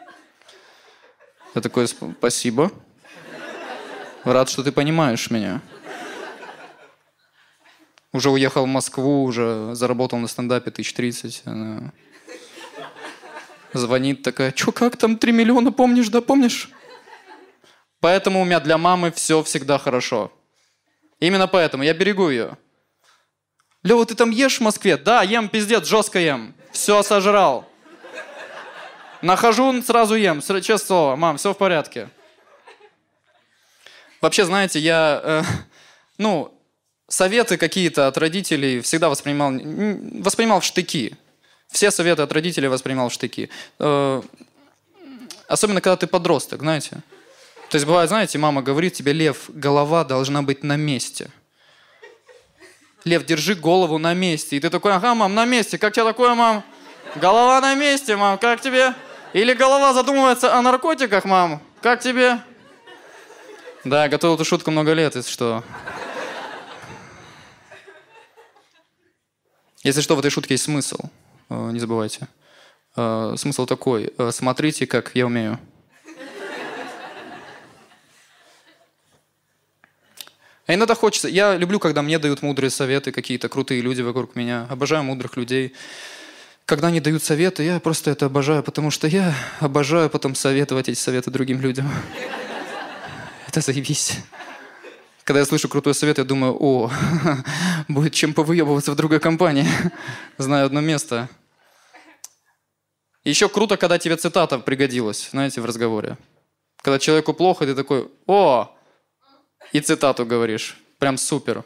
Я 1.56 1.62
такой, 1.62 1.88
спасибо. 1.88 2.72
Рад, 4.24 4.50
что 4.50 4.62
ты 4.62 4.72
понимаешь 4.72 5.32
меня. 5.32 5.62
Уже 8.14 8.30
уехал 8.30 8.66
в 8.66 8.68
Москву, 8.68 9.24
уже 9.24 9.74
заработал 9.74 10.20
на 10.20 10.28
стендапе 10.28 10.72
тысяч 10.72 10.94
тридцать. 10.94 11.44
Она 11.46 11.94
звонит 13.74 14.22
такая, 14.22 14.52
чё, 14.52 14.72
как 14.72 14.98
там, 14.98 15.18
три 15.18 15.32
миллиона, 15.32 15.72
помнишь, 15.72 16.10
да, 16.10 16.20
помнишь? 16.20 16.70
Поэтому 18.02 18.42
у 18.42 18.46
меня 18.46 18.60
для 18.60 18.78
мамы 18.78 19.12
все 19.12 19.42
всегда 19.44 19.78
хорошо. 19.78 20.32
Именно 21.20 21.48
поэтому 21.48 21.84
я 21.84 21.94
берегу 21.94 22.30
ее. 22.30 22.58
Лева, 23.84 24.06
ты 24.06 24.16
там 24.16 24.30
ешь 24.30 24.58
в 24.58 24.62
Москве? 24.62 24.98
Да, 24.98 25.24
ем 25.24 25.48
пиздец, 25.48 25.86
жестко 25.88 26.20
ем. 26.20 26.54
Все 26.72 27.02
сожрал. 27.04 27.66
Нахожу, 29.22 29.82
сразу 29.84 30.16
ем. 30.16 30.42
Честное 30.42 30.78
слово, 30.78 31.16
мам, 31.16 31.38
все 31.38 31.54
в 31.54 31.58
порядке. 31.58 32.10
Вообще, 34.20 34.46
знаете, 34.46 34.80
я, 34.80 35.22
э, 35.24 35.44
ну, 36.18 36.54
советы 37.12 37.58
какие-то 37.58 38.08
от 38.08 38.18
родителей 38.18 38.80
всегда 38.82 39.10
воспринимал, 39.10 39.52
воспринимал 40.24 40.62
в 40.62 40.66
штыки. 40.66 41.18
Все 41.70 41.92
советы 41.92 42.22
от 42.22 42.32
родителей 42.32 42.68
воспринимал 42.68 43.10
в 43.10 43.14
штыки. 43.14 43.50
Э, 43.80 44.22
особенно, 45.48 45.82
когда 45.82 45.98
ты 45.98 46.08
подросток, 46.08 46.62
знаете. 46.62 47.02
То 47.70 47.76
есть 47.76 47.86
бывает, 47.86 48.10
знаете, 48.10 48.38
мама 48.38 48.62
говорит 48.62 48.94
тебе, 48.94 49.14
Лев, 49.14 49.50
голова 49.50 50.04
должна 50.04 50.42
быть 50.42 50.64
на 50.64 50.78
месте. 50.78 51.30
Лев, 53.04 53.26
держи 53.26 53.56
голову 53.56 53.98
на 53.98 54.14
месте. 54.14 54.58
И 54.58 54.60
ты 54.60 54.70
такой, 54.70 54.94
ага, 54.94 55.14
мам, 55.16 55.34
на 55.36 55.46
месте. 55.46 55.78
Как 55.78 55.94
тебе 55.94 56.06
такое, 56.06 56.34
мам? 56.34 56.64
Голова 57.16 57.60
на 57.60 57.76
месте, 57.76 58.16
мам, 58.16 58.38
как 58.38 58.62
тебе? 58.62 58.94
Или 59.34 59.54
голова 59.54 59.94
задумывается 59.94 60.54
о 60.54 60.62
наркотиках, 60.62 61.26
мам? 61.26 61.62
Как 61.82 62.02
тебе? 62.02 62.40
Да, 63.84 64.08
готовил 64.08 64.36
эту 64.36 64.46
шутку 64.46 64.72
много 64.72 64.94
лет, 64.94 65.16
если 65.16 65.32
что. 65.32 65.64
Если 69.84 70.02
что, 70.02 70.16
в 70.16 70.20
этой 70.20 70.30
шутке 70.30 70.54
есть 70.54 70.66
смысл. 70.66 70.98
Э, 71.50 71.72
не 71.72 71.80
забывайте. 71.80 72.28
Э, 72.96 73.34
смысл 73.38 73.66
такой. 73.66 74.14
Э, 74.18 74.32
смотрите, 74.32 74.86
как 74.86 75.12
я 75.16 75.26
умею. 75.26 75.60
А 80.68 80.74
иногда 80.76 80.94
хочется. 80.94 81.28
Я 81.28 81.58
люблю, 81.58 81.80
когда 81.80 82.02
мне 82.02 82.20
дают 82.20 82.44
мудрые 82.44 82.70
советы, 82.70 83.12
какие-то 83.12 83.50
крутые 83.50 83.82
люди 83.82 84.02
вокруг 84.02 84.36
меня. 84.36 84.68
Обожаю 84.70 85.04
мудрых 85.04 85.36
людей. 85.36 85.74
Когда 86.66 86.88
они 86.88 87.02
дают 87.02 87.24
советы, 87.24 87.64
я 87.64 87.80
просто 87.80 88.12
это 88.12 88.28
обожаю, 88.28 88.64
потому 88.64 88.92
что 88.92 89.08
я 89.08 89.36
обожаю 89.60 90.10
потом 90.10 90.36
советовать 90.36 90.88
эти 90.90 90.98
советы 90.98 91.32
другим 91.32 91.60
людям. 91.60 91.92
Это 93.48 93.60
заебись. 93.60 94.20
Когда 95.32 95.40
я 95.40 95.46
слышу 95.46 95.70
крутой 95.70 95.94
совет, 95.94 96.18
я 96.18 96.26
думаю, 96.26 96.58
о, 96.60 96.92
будет 97.88 98.14
чем 98.14 98.34
повыебываться 98.34 98.92
в 98.92 98.98
другой 98.98 99.22
компании. 99.22 99.66
Знаю 100.38 100.66
одно 100.66 100.82
место. 100.82 101.30
Еще 103.24 103.48
круто, 103.48 103.78
когда 103.78 103.98
тебе 103.98 104.18
цитата 104.18 104.60
пригодилась, 104.60 105.30
знаете, 105.32 105.62
в 105.62 105.66
разговоре. 105.66 106.18
Когда 106.82 107.00
человеку 107.00 107.34
плохо, 107.34 107.66
ты 107.66 107.76
такой, 107.76 108.12
о, 108.28 108.76
и 109.72 109.80
цитату 109.80 110.26
говоришь. 110.26 110.78
Прям 111.00 111.18
супер. 111.18 111.64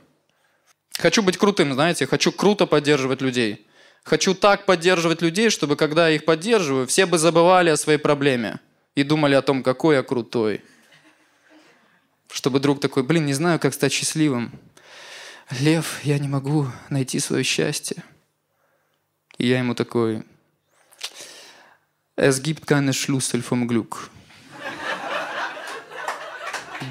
Хочу 0.99 1.23
быть 1.23 1.37
крутым, 1.39 1.73
знаете, 1.73 2.05
хочу 2.05 2.31
круто 2.31 2.67
поддерживать 2.67 3.21
людей. 3.23 3.65
Хочу 4.03 4.35
так 4.35 4.67
поддерживать 4.67 5.23
людей, 5.23 5.49
чтобы 5.49 5.75
когда 5.75 6.09
я 6.09 6.17
их 6.17 6.25
поддерживаю, 6.25 6.85
все 6.85 7.07
бы 7.07 7.17
забывали 7.17 7.71
о 7.71 7.77
своей 7.77 7.97
проблеме 7.97 8.59
и 8.93 9.01
думали 9.01 9.33
о 9.33 9.41
том, 9.41 9.63
какой 9.63 9.95
я 9.95 10.03
крутой. 10.03 10.61
Чтобы 12.35 12.59
друг 12.59 12.81
такой, 12.81 13.03
блин, 13.03 13.25
не 13.25 13.33
знаю, 13.33 13.59
как 13.59 13.73
стать 13.73 13.93
счастливым. 13.93 14.51
Лев, 15.61 16.03
я 16.03 16.19
не 16.19 16.27
могу 16.27 16.67
найти 16.89 17.17
свое 17.21 17.45
счастье. 17.45 18.03
И 19.37 19.47
я 19.47 19.59
ему 19.59 19.73
такой, 19.73 20.25
Es 22.17 22.41
gibt 22.41 22.67
keine 22.67 22.91
Schlüssel 22.91 23.41
vom 23.41 23.69
Glück. 23.69 24.09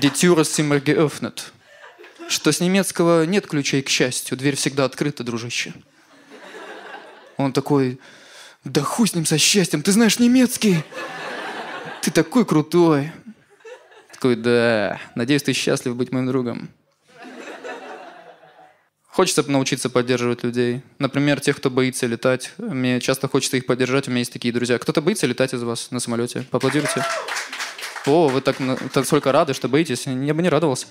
Die 0.00 0.10
Tür 0.10 0.38
ist 0.38 0.58
immer 0.58 0.80
geöffnet. 0.80 1.52
Что 2.30 2.50
с 2.50 2.60
немецкого 2.60 3.26
нет 3.26 3.46
ключей 3.46 3.82
к 3.82 3.90
счастью, 3.90 4.38
дверь 4.38 4.56
всегда 4.56 4.86
открыта, 4.86 5.24
дружище. 5.24 5.74
Он 7.36 7.52
такой, 7.52 8.00
да 8.64 8.80
хуй 8.80 9.08
с 9.08 9.14
ним 9.14 9.26
со 9.26 9.36
счастьем, 9.36 9.82
ты 9.82 9.92
знаешь 9.92 10.18
немецкий. 10.18 10.82
Ты 12.00 12.10
такой 12.10 12.46
крутой. 12.46 13.12
Такой, 14.24 14.36
да, 14.36 14.98
надеюсь, 15.14 15.42
ты 15.42 15.52
счастлив 15.52 15.94
быть 15.96 16.10
моим 16.10 16.26
другом. 16.26 16.70
Хочется 19.06 19.42
научиться 19.50 19.90
поддерживать 19.90 20.42
людей. 20.42 20.80
Например, 20.98 21.40
тех, 21.40 21.58
кто 21.58 21.68
боится 21.68 22.06
летать. 22.06 22.52
Мне 22.56 23.02
часто 23.02 23.28
хочется 23.28 23.58
их 23.58 23.66
поддержать. 23.66 24.08
У 24.08 24.10
меня 24.10 24.20
есть 24.20 24.32
такие 24.32 24.54
друзья. 24.54 24.78
Кто-то 24.78 25.02
боится 25.02 25.26
летать 25.26 25.52
из 25.52 25.62
вас 25.62 25.90
на 25.90 26.00
самолете? 26.00 26.46
Поаплодируйте. 26.50 27.04
О, 28.06 28.28
вы 28.28 28.40
так, 28.40 28.56
так 28.94 29.04
столько 29.04 29.30
рады, 29.30 29.52
что 29.52 29.68
боитесь. 29.68 30.06
Я 30.06 30.32
бы 30.32 30.40
не 30.40 30.48
радовался. 30.48 30.86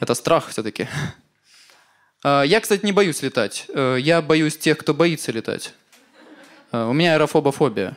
Это 0.00 0.14
страх 0.14 0.48
все-таки. 0.48 0.88
А, 2.24 2.44
я, 2.44 2.60
кстати, 2.60 2.82
не 2.82 2.92
боюсь 2.92 3.20
летать. 3.20 3.66
Э, 3.74 3.98
я 4.00 4.22
боюсь 4.22 4.56
тех, 4.56 4.78
кто 4.78 4.94
боится 4.94 5.32
летать. 5.32 5.74
Э, 6.72 6.86
у 6.86 6.94
меня 6.94 7.12
аэрофобофобия. 7.12 7.94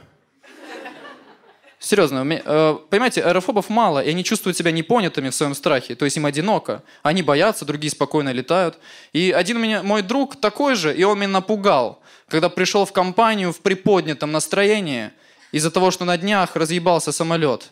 Серьезно, 1.84 2.25
э, 2.25 2.78
понимаете, 2.90 3.22
аэрофобов 3.22 3.68
мало, 3.68 4.00
и 4.00 4.10
они 4.10 4.24
чувствуют 4.24 4.56
себя 4.56 4.72
непонятыми 4.72 5.28
в 5.28 5.36
своем 5.36 5.54
страхе, 5.54 5.96
то 5.96 6.06
есть 6.06 6.16
им 6.16 6.25
одиноко. 6.25 6.82
Они 7.02 7.22
боятся, 7.22 7.66
другие 7.66 7.92
спокойно 7.92 8.30
летают. 8.32 8.80
И 9.12 9.32
один 9.32 9.60
меня, 9.60 9.84
мой 9.84 10.02
друг 10.02 10.38
такой 10.38 10.75
же, 10.75 10.96
и 10.96 11.04
он 11.04 11.18
меня 11.18 11.28
напугал, 11.28 12.02
когда 12.30 12.48
пришел 12.48 12.86
в 12.86 12.94
компанию 12.94 13.52
в 13.52 13.60
приподнятом 13.60 14.32
настроении 14.32 15.12
из-за 15.52 15.72
того, 15.72 15.92
что 15.92 16.06
на 16.06 16.18
днях 16.18 16.56
разъебался 16.56 17.12
самолет. 17.12 17.70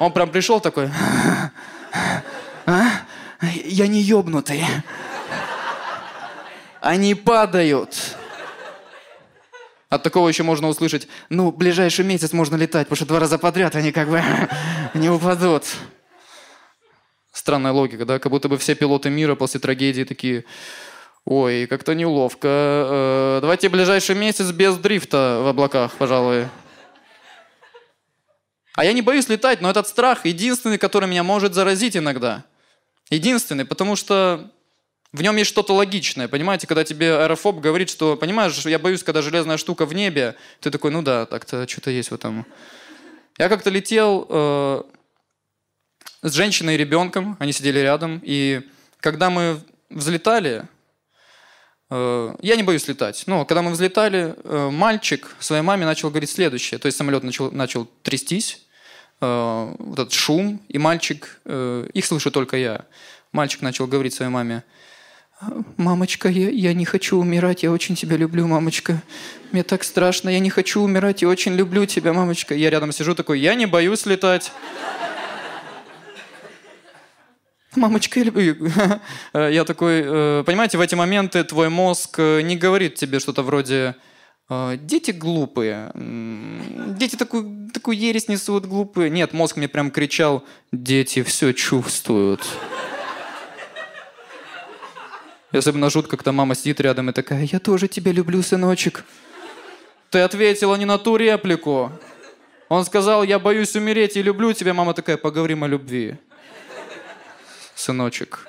Он 0.00 0.12
прям 0.12 0.28
пришел 0.28 0.58
такой, 0.58 0.90
а? 2.66 2.80
я 3.66 3.86
не 3.86 4.00
ебнутый. 4.00 4.64
Они 6.80 7.14
падают. 7.14 8.09
От 9.90 10.04
такого 10.04 10.28
еще 10.28 10.44
можно 10.44 10.68
услышать, 10.68 11.08
ну, 11.30 11.50
ближайший 11.50 12.04
месяц 12.04 12.32
можно 12.32 12.54
летать, 12.54 12.86
потому 12.86 12.96
что 12.96 13.06
два 13.06 13.18
раза 13.18 13.38
подряд 13.38 13.74
они 13.74 13.90
как 13.90 14.08
бы 14.08 14.22
не 14.94 15.10
упадут. 15.10 15.64
Странная 17.32 17.72
логика, 17.72 18.06
да? 18.06 18.20
Как 18.20 18.30
будто 18.30 18.48
бы 18.48 18.56
все 18.56 18.76
пилоты 18.76 19.10
мира 19.10 19.34
после 19.34 19.58
трагедии 19.58 20.04
такие, 20.04 20.44
ой, 21.24 21.66
как-то 21.66 21.96
неловко. 21.96 22.48
Э, 22.48 23.38
давайте 23.40 23.68
ближайший 23.68 24.14
месяц 24.14 24.52
без 24.52 24.76
дрифта 24.76 25.40
в 25.42 25.48
облаках, 25.48 25.92
пожалуй. 25.94 26.46
А 28.76 28.84
я 28.84 28.92
не 28.92 29.02
боюсь 29.02 29.28
летать, 29.28 29.60
но 29.60 29.70
этот 29.70 29.88
страх 29.88 30.24
единственный, 30.24 30.78
который 30.78 31.08
меня 31.08 31.24
может 31.24 31.52
заразить 31.52 31.96
иногда. 31.96 32.44
Единственный, 33.10 33.64
потому 33.64 33.96
что 33.96 34.52
в 35.12 35.22
нем 35.22 35.36
есть 35.36 35.50
что-то 35.50 35.74
логичное, 35.74 36.28
понимаете? 36.28 36.66
Когда 36.66 36.84
тебе 36.84 37.16
аэрофоб 37.16 37.58
говорит, 37.58 37.90
что, 37.90 38.16
понимаешь, 38.16 38.54
я 38.64 38.78
боюсь, 38.78 39.02
когда 39.02 39.22
железная 39.22 39.56
штука 39.56 39.84
в 39.84 39.92
небе, 39.92 40.36
ты 40.60 40.70
такой, 40.70 40.92
ну 40.92 41.02
да, 41.02 41.26
так-то 41.26 41.66
что-то 41.66 41.90
есть 41.90 42.10
в 42.10 42.14
этом. 42.14 42.46
Я 43.36 43.48
как-то 43.48 43.70
летел 43.70 44.26
э, 44.28 44.82
с 46.22 46.32
женщиной 46.32 46.74
и 46.74 46.78
ребенком, 46.78 47.36
они 47.40 47.52
сидели 47.52 47.80
рядом, 47.80 48.20
и 48.22 48.62
когда 49.00 49.30
мы 49.30 49.60
взлетали, 49.88 50.68
э, 51.90 52.36
я 52.40 52.54
не 52.54 52.62
боюсь 52.62 52.86
летать, 52.86 53.24
но 53.26 53.44
когда 53.44 53.62
мы 53.62 53.72
взлетали, 53.72 54.36
э, 54.44 54.70
мальчик 54.70 55.34
своей 55.40 55.62
маме 55.62 55.86
начал 55.86 56.10
говорить 56.10 56.30
следующее, 56.30 56.78
то 56.78 56.86
есть 56.86 56.96
самолет 56.96 57.24
начал, 57.24 57.50
начал 57.50 57.86
трястись, 58.04 58.64
э, 59.20 59.74
вот 59.76 59.98
этот 59.98 60.12
шум, 60.12 60.62
и 60.68 60.78
мальчик, 60.78 61.40
э, 61.46 61.88
их 61.94 62.04
слышу 62.04 62.30
только 62.30 62.56
я, 62.56 62.84
мальчик 63.32 63.62
начал 63.62 63.88
говорить 63.88 64.14
своей 64.14 64.30
маме, 64.30 64.62
«Мамочка, 65.78 66.28
я, 66.28 66.50
я 66.50 66.74
не 66.74 66.84
хочу 66.84 67.18
умирать, 67.18 67.62
я 67.62 67.72
очень 67.72 67.94
тебя 67.94 68.16
люблю, 68.16 68.46
мамочка. 68.46 69.02
Мне 69.52 69.62
так 69.62 69.84
страшно, 69.84 70.28
я 70.28 70.38
не 70.38 70.50
хочу 70.50 70.82
умирать, 70.82 71.22
я 71.22 71.28
очень 71.28 71.54
люблю 71.54 71.86
тебя, 71.86 72.12
мамочка». 72.12 72.54
Я 72.54 72.68
рядом 72.68 72.92
сижу 72.92 73.14
такой, 73.14 73.40
я 73.40 73.54
не 73.54 73.64
боюсь 73.64 74.04
летать. 74.04 74.52
Мамочка, 77.76 78.18
я 78.18 78.26
люблю. 78.26 78.56
Я 79.34 79.64
такой, 79.64 80.02
э, 80.04 80.42
понимаете, 80.44 80.76
в 80.76 80.80
эти 80.80 80.96
моменты 80.96 81.44
твой 81.44 81.68
мозг 81.68 82.16
э, 82.18 82.40
не 82.40 82.56
говорит 82.56 82.96
тебе 82.96 83.20
что-то 83.20 83.44
вроде 83.44 83.94
«Э, 84.48 84.76
«Дети 84.76 85.12
глупые, 85.12 85.92
дети 85.94 87.14
такую, 87.14 87.70
такую 87.72 87.96
ересь 87.96 88.26
несут 88.26 88.66
глупые». 88.66 89.08
Нет, 89.08 89.32
мозг 89.32 89.56
мне 89.56 89.68
прям 89.68 89.92
кричал 89.92 90.44
«Дети 90.72 91.22
все 91.22 91.52
чувствуют». 91.52 92.40
И 95.52 95.56
особенно 95.56 95.90
жутко, 95.90 96.16
когда 96.16 96.32
мама 96.32 96.54
сидит 96.54 96.80
рядом 96.80 97.10
и 97.10 97.12
такая, 97.12 97.44
я 97.44 97.58
тоже 97.58 97.88
тебя 97.88 98.12
люблю, 98.12 98.42
сыночек. 98.42 99.04
Ты 100.10 100.20
ответила 100.20 100.76
не 100.76 100.84
на 100.84 100.98
ту 100.98 101.16
реплику. 101.16 101.92
Он 102.68 102.84
сказал, 102.84 103.24
я 103.24 103.38
боюсь 103.38 103.74
умереть 103.74 104.16
и 104.16 104.22
люблю 104.22 104.52
тебя. 104.52 104.74
Мама 104.74 104.94
такая, 104.94 105.16
поговорим 105.16 105.64
о 105.64 105.68
любви. 105.68 106.16
Сыночек. 107.74 108.46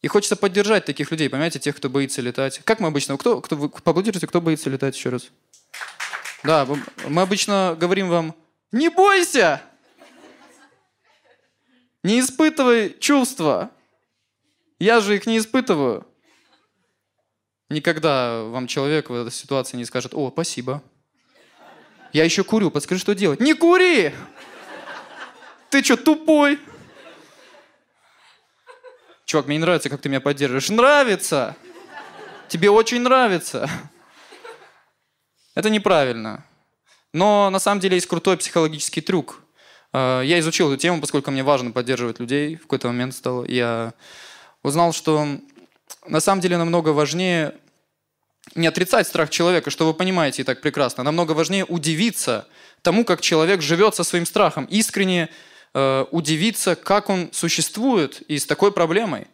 И 0.00 0.08
хочется 0.08 0.36
поддержать 0.36 0.84
таких 0.84 1.10
людей, 1.10 1.28
понимаете, 1.30 1.58
тех, 1.58 1.76
кто 1.76 1.88
боится 1.88 2.20
летать. 2.20 2.60
Как 2.64 2.80
мы 2.80 2.88
обычно, 2.88 3.16
кто, 3.16 3.40
кто, 3.40 3.56
вы 3.56 3.68
поаплодируйте, 3.68 4.26
кто 4.26 4.40
боится 4.40 4.68
летать 4.68 4.96
еще 4.96 5.08
раз? 5.08 5.30
Да, 6.42 6.66
мы 7.08 7.22
обычно 7.22 7.76
говорим 7.78 8.08
вам, 8.08 8.34
не 8.70 8.90
бойся! 8.90 9.62
Не 12.02 12.20
испытывай 12.20 12.94
чувства. 13.00 13.70
Я 14.78 15.00
же 15.00 15.16
их 15.16 15.26
не 15.26 15.38
испытываю. 15.38 16.06
Никогда 17.68 18.42
вам 18.44 18.66
человек 18.66 19.10
в 19.10 19.14
этой 19.14 19.32
ситуации 19.32 19.76
не 19.76 19.84
скажет, 19.84 20.14
о, 20.14 20.30
спасибо. 20.30 20.82
Я 22.12 22.24
еще 22.24 22.44
курю, 22.44 22.70
подскажи, 22.70 23.00
что 23.00 23.14
делать. 23.14 23.40
Не 23.40 23.54
кури! 23.54 24.12
Ты 25.70 25.82
что, 25.82 25.96
тупой? 25.96 26.60
Чувак, 29.24 29.46
мне 29.46 29.56
не 29.56 29.62
нравится, 29.62 29.88
как 29.88 30.00
ты 30.00 30.08
меня 30.08 30.20
поддерживаешь. 30.20 30.68
Нравится! 30.68 31.56
Тебе 32.48 32.70
очень 32.70 33.00
нравится. 33.00 33.68
Это 35.54 35.70
неправильно. 35.70 36.44
Но 37.12 37.48
на 37.50 37.58
самом 37.58 37.80
деле 37.80 37.96
есть 37.96 38.06
крутой 38.06 38.36
психологический 38.36 39.00
трюк. 39.00 39.40
А, 39.92 40.20
я 40.20 40.38
изучил 40.40 40.70
эту 40.70 40.80
тему, 40.80 41.00
поскольку 41.00 41.30
мне 41.30 41.42
важно 41.42 41.70
поддерживать 41.70 42.20
людей. 42.20 42.56
В 42.56 42.62
какой-то 42.62 42.88
момент 42.88 43.14
стало. 43.14 43.44
Я 43.46 43.94
узнал, 44.64 44.92
что 44.92 45.28
на 46.08 46.18
самом 46.18 46.40
деле 46.40 46.56
намного 46.56 46.88
важнее 46.88 47.54
не 48.56 48.66
отрицать 48.66 49.06
страх 49.06 49.30
человека, 49.30 49.70
что 49.70 49.86
вы 49.86 49.94
понимаете 49.94 50.42
и 50.42 50.44
так 50.44 50.60
прекрасно. 50.60 51.04
Намного 51.04 51.32
важнее 51.32 51.64
удивиться 51.64 52.48
тому, 52.82 53.04
как 53.04 53.20
человек 53.20 53.62
живет 53.62 53.94
со 53.94 54.04
своим 54.04 54.26
страхом. 54.26 54.64
Искренне 54.64 55.28
э, 55.72 56.04
удивиться, 56.10 56.74
как 56.74 57.08
он 57.08 57.30
существует 57.32 58.22
и 58.22 58.38
с 58.38 58.46
такой 58.46 58.72
проблемой. 58.72 59.28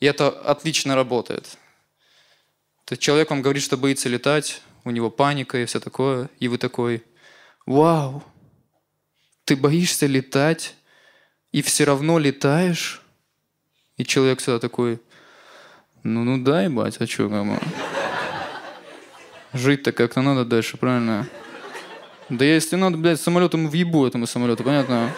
И 0.00 0.06
это 0.06 0.28
отлично 0.28 0.94
работает. 0.94 1.44
То 2.84 2.92
есть 2.92 3.02
человек 3.02 3.30
вам 3.30 3.42
говорит, 3.42 3.62
что 3.62 3.76
боится 3.76 4.08
летать, 4.08 4.62
у 4.84 4.90
него 4.90 5.10
паника 5.10 5.58
и 5.58 5.64
все 5.64 5.80
такое, 5.80 6.28
и 6.38 6.48
вы 6.48 6.58
такой, 6.58 7.02
вау, 7.64 8.22
ты 9.44 9.56
боишься 9.56 10.06
летать 10.06 10.74
и 11.52 11.62
все 11.62 11.84
равно 11.84 12.18
летаешь? 12.18 13.02
И 13.96 14.04
человек 14.04 14.40
всегда 14.40 14.58
такой, 14.58 15.00
ну, 16.02 16.22
ну 16.24 16.38
дай, 16.42 16.68
бать, 16.68 16.96
а 17.00 17.06
что, 17.06 17.28
как 17.28 17.62
Жить-то 19.52 19.92
как-то 19.92 20.20
надо 20.20 20.44
дальше, 20.44 20.76
правильно? 20.76 21.26
Да 22.28 22.44
если 22.44 22.76
надо, 22.76 22.98
блядь, 22.98 23.20
самолетом 23.20 23.68
въебу 23.68 24.06
этому 24.06 24.26
самолету, 24.26 24.64
понятно? 24.64 25.14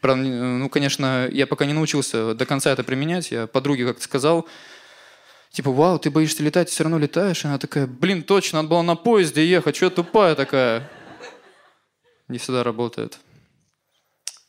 Правда, 0.00 0.22
ну, 0.24 0.68
конечно, 0.68 1.28
я 1.30 1.46
пока 1.46 1.64
не 1.64 1.72
научился 1.72 2.34
до 2.34 2.44
конца 2.44 2.72
это 2.72 2.82
применять. 2.82 3.30
Я 3.30 3.46
подруге 3.46 3.86
как-то 3.86 4.02
сказал, 4.02 4.48
типа, 5.52 5.70
вау, 5.70 6.00
ты 6.00 6.10
боишься 6.10 6.42
летать, 6.42 6.68
все 6.68 6.82
равно 6.82 6.98
летаешь. 6.98 7.44
И 7.44 7.46
она 7.46 7.58
такая, 7.58 7.86
блин, 7.86 8.24
точно, 8.24 8.58
надо 8.58 8.68
было 8.68 8.82
на 8.82 8.96
поезде 8.96 9.46
ехать, 9.46 9.76
что 9.76 9.90
тупая 9.90 10.34
такая. 10.34 10.90
Не 12.26 12.38
всегда 12.38 12.64
работает. 12.64 13.20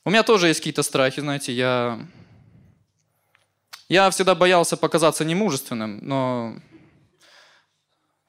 У 0.05 0.09
меня 0.09 0.23
тоже 0.23 0.47
есть 0.47 0.59
какие-то 0.59 0.83
страхи, 0.83 1.21
знаете, 1.21 1.53
я... 1.53 1.99
Я 3.89 4.09
всегда 4.09 4.33
боялся 4.35 4.75
показаться 4.75 5.23
немужественным, 5.23 5.99
но 6.01 6.55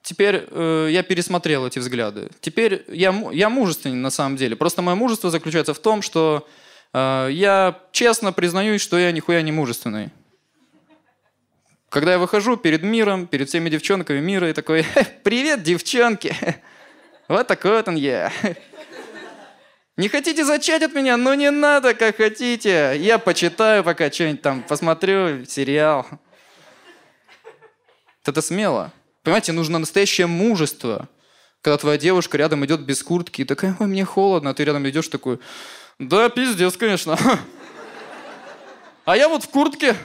теперь 0.03 0.47
э, 0.49 0.89
я 0.91 1.01
пересмотрел 1.01 1.65
эти 1.65 1.79
взгляды. 1.79 2.29
Теперь 2.39 2.85
я, 2.87 3.13
я 3.31 3.49
мужественный 3.49 3.95
на 3.95 4.09
самом 4.09 4.35
деле. 4.35 4.55
Просто 4.55 4.81
мое 4.81 4.95
мужество 4.95 5.31
заключается 5.31 5.73
в 5.73 5.79
том, 5.79 6.01
что 6.01 6.47
э, 6.93 7.29
я 7.31 7.79
честно 7.91 8.31
признаюсь, 8.31 8.81
что 8.81 8.97
я 8.97 9.11
нихуя 9.11 9.41
не 9.41 9.51
мужественный. 9.51 10.11
Когда 11.89 12.11
я 12.11 12.19
выхожу 12.19 12.57
перед 12.57 12.83
миром, 12.83 13.25
перед 13.25 13.49
всеми 13.49 13.69
девчонками 13.69 14.19
мира, 14.19 14.49
и 14.49 14.53
такой, 14.53 14.85
привет, 15.23 15.63
девчонки, 15.63 16.35
вот 17.27 17.47
такой 17.47 17.71
вот 17.71 17.87
он 17.87 17.95
я. 17.95 18.31
Не 19.97 20.09
хотите 20.09 20.43
зачать 20.43 20.83
от 20.83 20.93
меня? 20.93 21.15
Ну 21.15 21.33
не 21.35 21.51
надо, 21.51 21.93
как 21.93 22.17
хотите. 22.17 22.95
Я 22.97 23.17
почитаю 23.17 23.83
пока 23.83 24.11
что-нибудь 24.11 24.41
там, 24.41 24.61
посмотрю 24.63 25.45
сериал. 25.45 26.05
Это 28.25 28.41
смело. 28.41 28.91
Понимаете, 29.23 29.53
нужно 29.53 29.79
настоящее 29.79 30.27
мужество. 30.27 31.07
Когда 31.61 31.77
твоя 31.77 31.97
девушка 31.97 32.37
рядом 32.37 32.65
идет 32.65 32.81
без 32.81 33.01
куртки 33.03 33.41
и 33.41 33.45
такая, 33.45 33.75
ой, 33.79 33.87
мне 33.87 34.03
холодно, 34.03 34.49
а 34.49 34.53
ты 34.53 34.65
рядом 34.65 34.87
идешь 34.87 35.07
такой, 35.07 35.39
да, 35.97 36.29
пиздец, 36.29 36.75
конечно. 36.75 37.17
А 39.05 39.15
я 39.15 39.29
вот 39.29 39.43
в 39.43 39.49
куртке. 39.49 39.95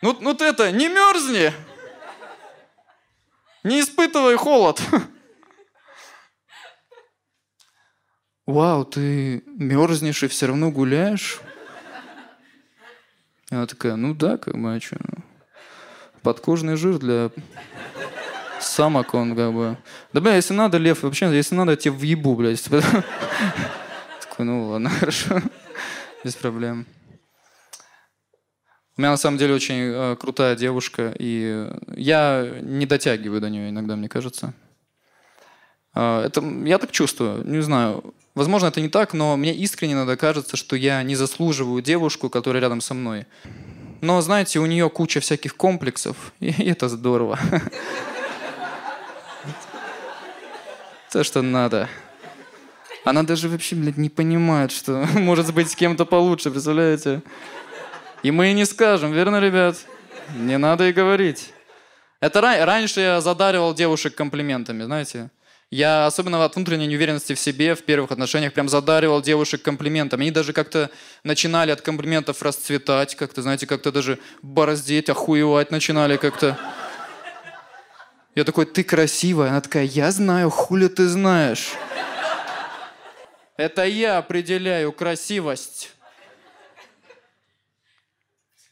Ну, 0.00 0.16
ну 0.20 0.34
ты 0.34 0.46
это, 0.46 0.70
не 0.72 0.88
мерзни. 0.88 1.52
Не 3.64 3.80
испытывай 3.80 4.36
холод. 4.36 4.80
Вау, 8.52 8.84
ты 8.84 9.42
мерзнешь 9.46 10.22
и 10.22 10.28
все 10.28 10.48
равно 10.48 10.70
гуляешь? 10.70 11.40
Она 13.48 13.66
такая, 13.66 13.96
ну 13.96 14.12
да, 14.14 14.36
как 14.36 14.58
бы, 14.58 14.74
а 14.74 14.78
что? 14.78 14.98
Подкожный 16.20 16.76
жир 16.76 16.98
для 16.98 17.30
самок, 18.60 19.14
он 19.14 19.34
как 19.34 19.54
бы... 19.54 19.78
Да, 20.12 20.20
бля, 20.20 20.36
если 20.36 20.52
надо, 20.52 20.76
Лев, 20.76 21.02
вообще, 21.02 21.34
если 21.34 21.54
надо, 21.54 21.70
я 21.70 21.76
тебе 21.78 21.92
въебу, 21.92 22.34
блядь. 22.36 22.62
Такой, 24.20 24.44
ну 24.44 24.68
ладно, 24.68 24.90
хорошо. 25.00 25.40
Без 26.22 26.34
проблем. 26.34 26.84
У 28.98 29.00
меня 29.00 29.12
на 29.12 29.16
самом 29.16 29.38
деле 29.38 29.54
очень 29.54 29.80
э, 29.80 30.16
крутая 30.16 30.56
девушка, 30.56 31.14
и 31.18 31.72
я 31.96 32.58
не 32.60 32.84
дотягиваю 32.84 33.40
до 33.40 33.48
нее 33.48 33.70
иногда, 33.70 33.96
мне 33.96 34.10
кажется. 34.10 34.52
Э, 35.94 36.24
это 36.26 36.42
я 36.66 36.76
так 36.76 36.90
чувствую, 36.92 37.48
не 37.48 37.62
знаю. 37.62 38.14
Возможно, 38.34 38.68
это 38.68 38.80
не 38.80 38.88
так, 38.88 39.12
но 39.12 39.36
мне 39.36 39.54
искренне 39.54 39.92
иногда 39.92 40.16
кажется, 40.16 40.56
что 40.56 40.74
я 40.74 41.02
не 41.02 41.14
заслуживаю 41.14 41.82
девушку, 41.82 42.30
которая 42.30 42.62
рядом 42.62 42.80
со 42.80 42.94
мной. 42.94 43.26
Но, 44.00 44.20
знаете, 44.22 44.58
у 44.58 44.66
нее 44.66 44.88
куча 44.88 45.20
всяких 45.20 45.54
комплексов, 45.56 46.16
и 46.40 46.50
это 46.70 46.88
здорово. 46.88 47.38
То, 51.12 51.22
что 51.24 51.42
надо. 51.42 51.88
Она 53.04 53.22
даже 53.22 53.48
вообще, 53.48 53.76
блядь, 53.76 53.98
не 53.98 54.08
понимает, 54.08 54.72
что 54.72 55.06
может 55.14 55.52
быть 55.52 55.70
с 55.70 55.76
кем-то 55.76 56.06
получше, 56.06 56.50
представляете? 56.50 57.22
И 58.22 58.30
мы 58.30 58.50
и 58.50 58.54
не 58.54 58.64
скажем, 58.64 59.12
верно, 59.12 59.40
ребят? 59.40 59.76
Не 60.36 60.56
надо 60.56 60.88
и 60.88 60.92
говорить. 60.92 61.52
Это 62.20 62.38
ра- 62.38 62.64
раньше 62.64 63.00
я 63.00 63.20
задаривал 63.20 63.74
девушек 63.74 64.14
комплиментами, 64.14 64.84
знаете. 64.84 65.30
Я, 65.72 66.04
особенно 66.04 66.44
от 66.44 66.54
внутренней 66.54 66.86
неуверенности 66.86 67.32
в 67.32 67.40
себе, 67.40 67.74
в 67.74 67.82
первых 67.82 68.10
отношениях, 68.10 68.52
прям 68.52 68.68
задаривал 68.68 69.22
девушек 69.22 69.62
комплиментами. 69.62 70.20
Они 70.20 70.30
даже 70.30 70.52
как-то 70.52 70.90
начинали 71.24 71.70
от 71.70 71.80
комплиментов 71.80 72.42
расцветать, 72.42 73.14
как-то, 73.14 73.40
знаете, 73.40 73.66
как-то 73.66 73.90
даже 73.90 74.18
бороздеть, 74.42 75.08
охуевать 75.08 75.70
начинали 75.70 76.18
как-то. 76.18 76.58
Я 78.34 78.44
такой, 78.44 78.66
ты 78.66 78.84
красивая. 78.84 79.48
Она 79.48 79.62
такая, 79.62 79.84
я 79.84 80.10
знаю, 80.10 80.50
хули 80.50 80.88
ты 80.88 81.08
знаешь. 81.08 81.70
Это 83.56 83.86
я 83.86 84.18
определяю 84.18 84.92
красивость. 84.92 85.94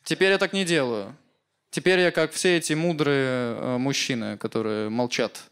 Теперь 0.04 0.32
я 0.32 0.36
так 0.38 0.52
не 0.52 0.66
делаю. 0.66 1.16
Теперь 1.70 2.00
я 2.00 2.10
как 2.10 2.32
все 2.32 2.58
эти 2.58 2.74
мудрые 2.74 3.56
э, 3.56 3.76
мужчины, 3.78 4.36
которые 4.36 4.90
молчат 4.90 5.49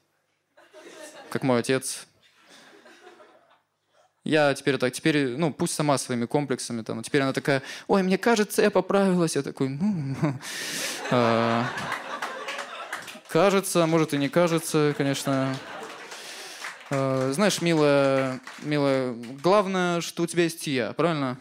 как 1.30 1.42
мой 1.42 1.60
отец. 1.60 2.06
Я 4.24 4.52
теперь 4.52 4.76
так, 4.76 4.92
теперь, 4.92 5.36
ну, 5.38 5.52
пусть 5.52 5.74
сама 5.74 5.96
своими 5.96 6.26
комплексами 6.26 6.82
там. 6.82 7.02
Теперь 7.02 7.22
она 7.22 7.32
такая, 7.32 7.62
ой, 7.86 8.02
мне 8.02 8.18
кажется, 8.18 8.60
я 8.60 8.70
поправилась. 8.70 9.36
Я 9.36 9.42
такой, 9.42 9.70
ну, 9.70 10.14
а, 11.10 11.64
кажется, 13.28 13.86
может 13.86 14.12
и 14.12 14.18
не 14.18 14.28
кажется, 14.28 14.94
конечно. 14.98 15.56
А, 16.90 17.30
знаешь, 17.32 17.62
милая, 17.62 18.40
милая, 18.62 19.14
главное, 19.42 20.02
что 20.02 20.24
у 20.24 20.26
тебя 20.26 20.42
есть 20.42 20.66
я, 20.66 20.92
правильно? 20.92 21.38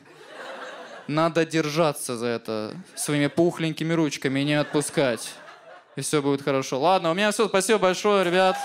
Надо 1.07 1.45
держаться 1.45 2.15
за 2.15 2.27
это 2.27 2.73
своими 2.95 3.27
пухленькими 3.27 3.93
ручками 3.93 4.39
и 4.39 4.45
не 4.45 4.53
отпускать. 4.53 5.33
И 5.97 6.01
все 6.01 6.21
будет 6.21 6.41
хорошо. 6.41 6.79
Ладно, 6.79 7.11
у 7.11 7.13
меня 7.13 7.31
все. 7.31 7.49
Спасибо 7.49 7.79
большое, 7.79 8.23
ребят. 8.23 8.55